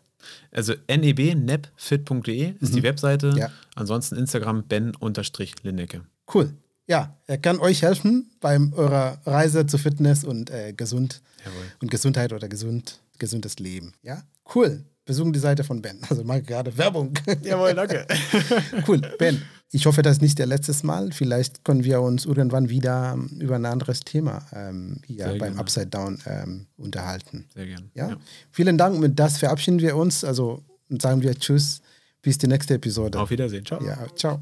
[0.51, 2.75] Also neb, nepfit.de ist mhm.
[2.75, 3.33] die Webseite.
[3.37, 3.49] Ja.
[3.75, 6.01] Ansonsten Instagram ben-lindecke.
[6.33, 6.53] Cool.
[6.87, 11.63] Ja, er kann euch helfen bei eurer Reise zu Fitness und äh, gesund Jawohl.
[11.81, 13.93] und Gesundheit oder gesund, gesundes Leben.
[14.01, 14.23] Ja,
[14.53, 15.99] cool besuchen die Seite von Ben.
[16.09, 17.13] Also mal gerade Werbung.
[17.43, 18.05] Jawohl, danke.
[18.87, 19.01] cool.
[19.17, 19.41] Ben,
[19.71, 21.11] ich hoffe, das ist nicht der letzte Mal.
[21.11, 25.39] Vielleicht können wir uns irgendwann wieder ähm, über ein anderes Thema ähm, hier Sehr beim
[25.39, 25.59] gerne.
[25.59, 27.47] Upside Down ähm, unterhalten.
[27.53, 27.89] Sehr gerne.
[27.93, 28.09] Ja?
[28.09, 28.17] ja?
[28.51, 28.99] Vielen Dank.
[28.99, 30.23] Mit das verabschieden wir uns.
[30.23, 31.81] Also sagen wir Tschüss.
[32.21, 33.19] Bis die nächste Episode.
[33.19, 33.65] Auf Wiedersehen.
[33.65, 33.83] Ciao.
[33.83, 34.39] Ja, ciao.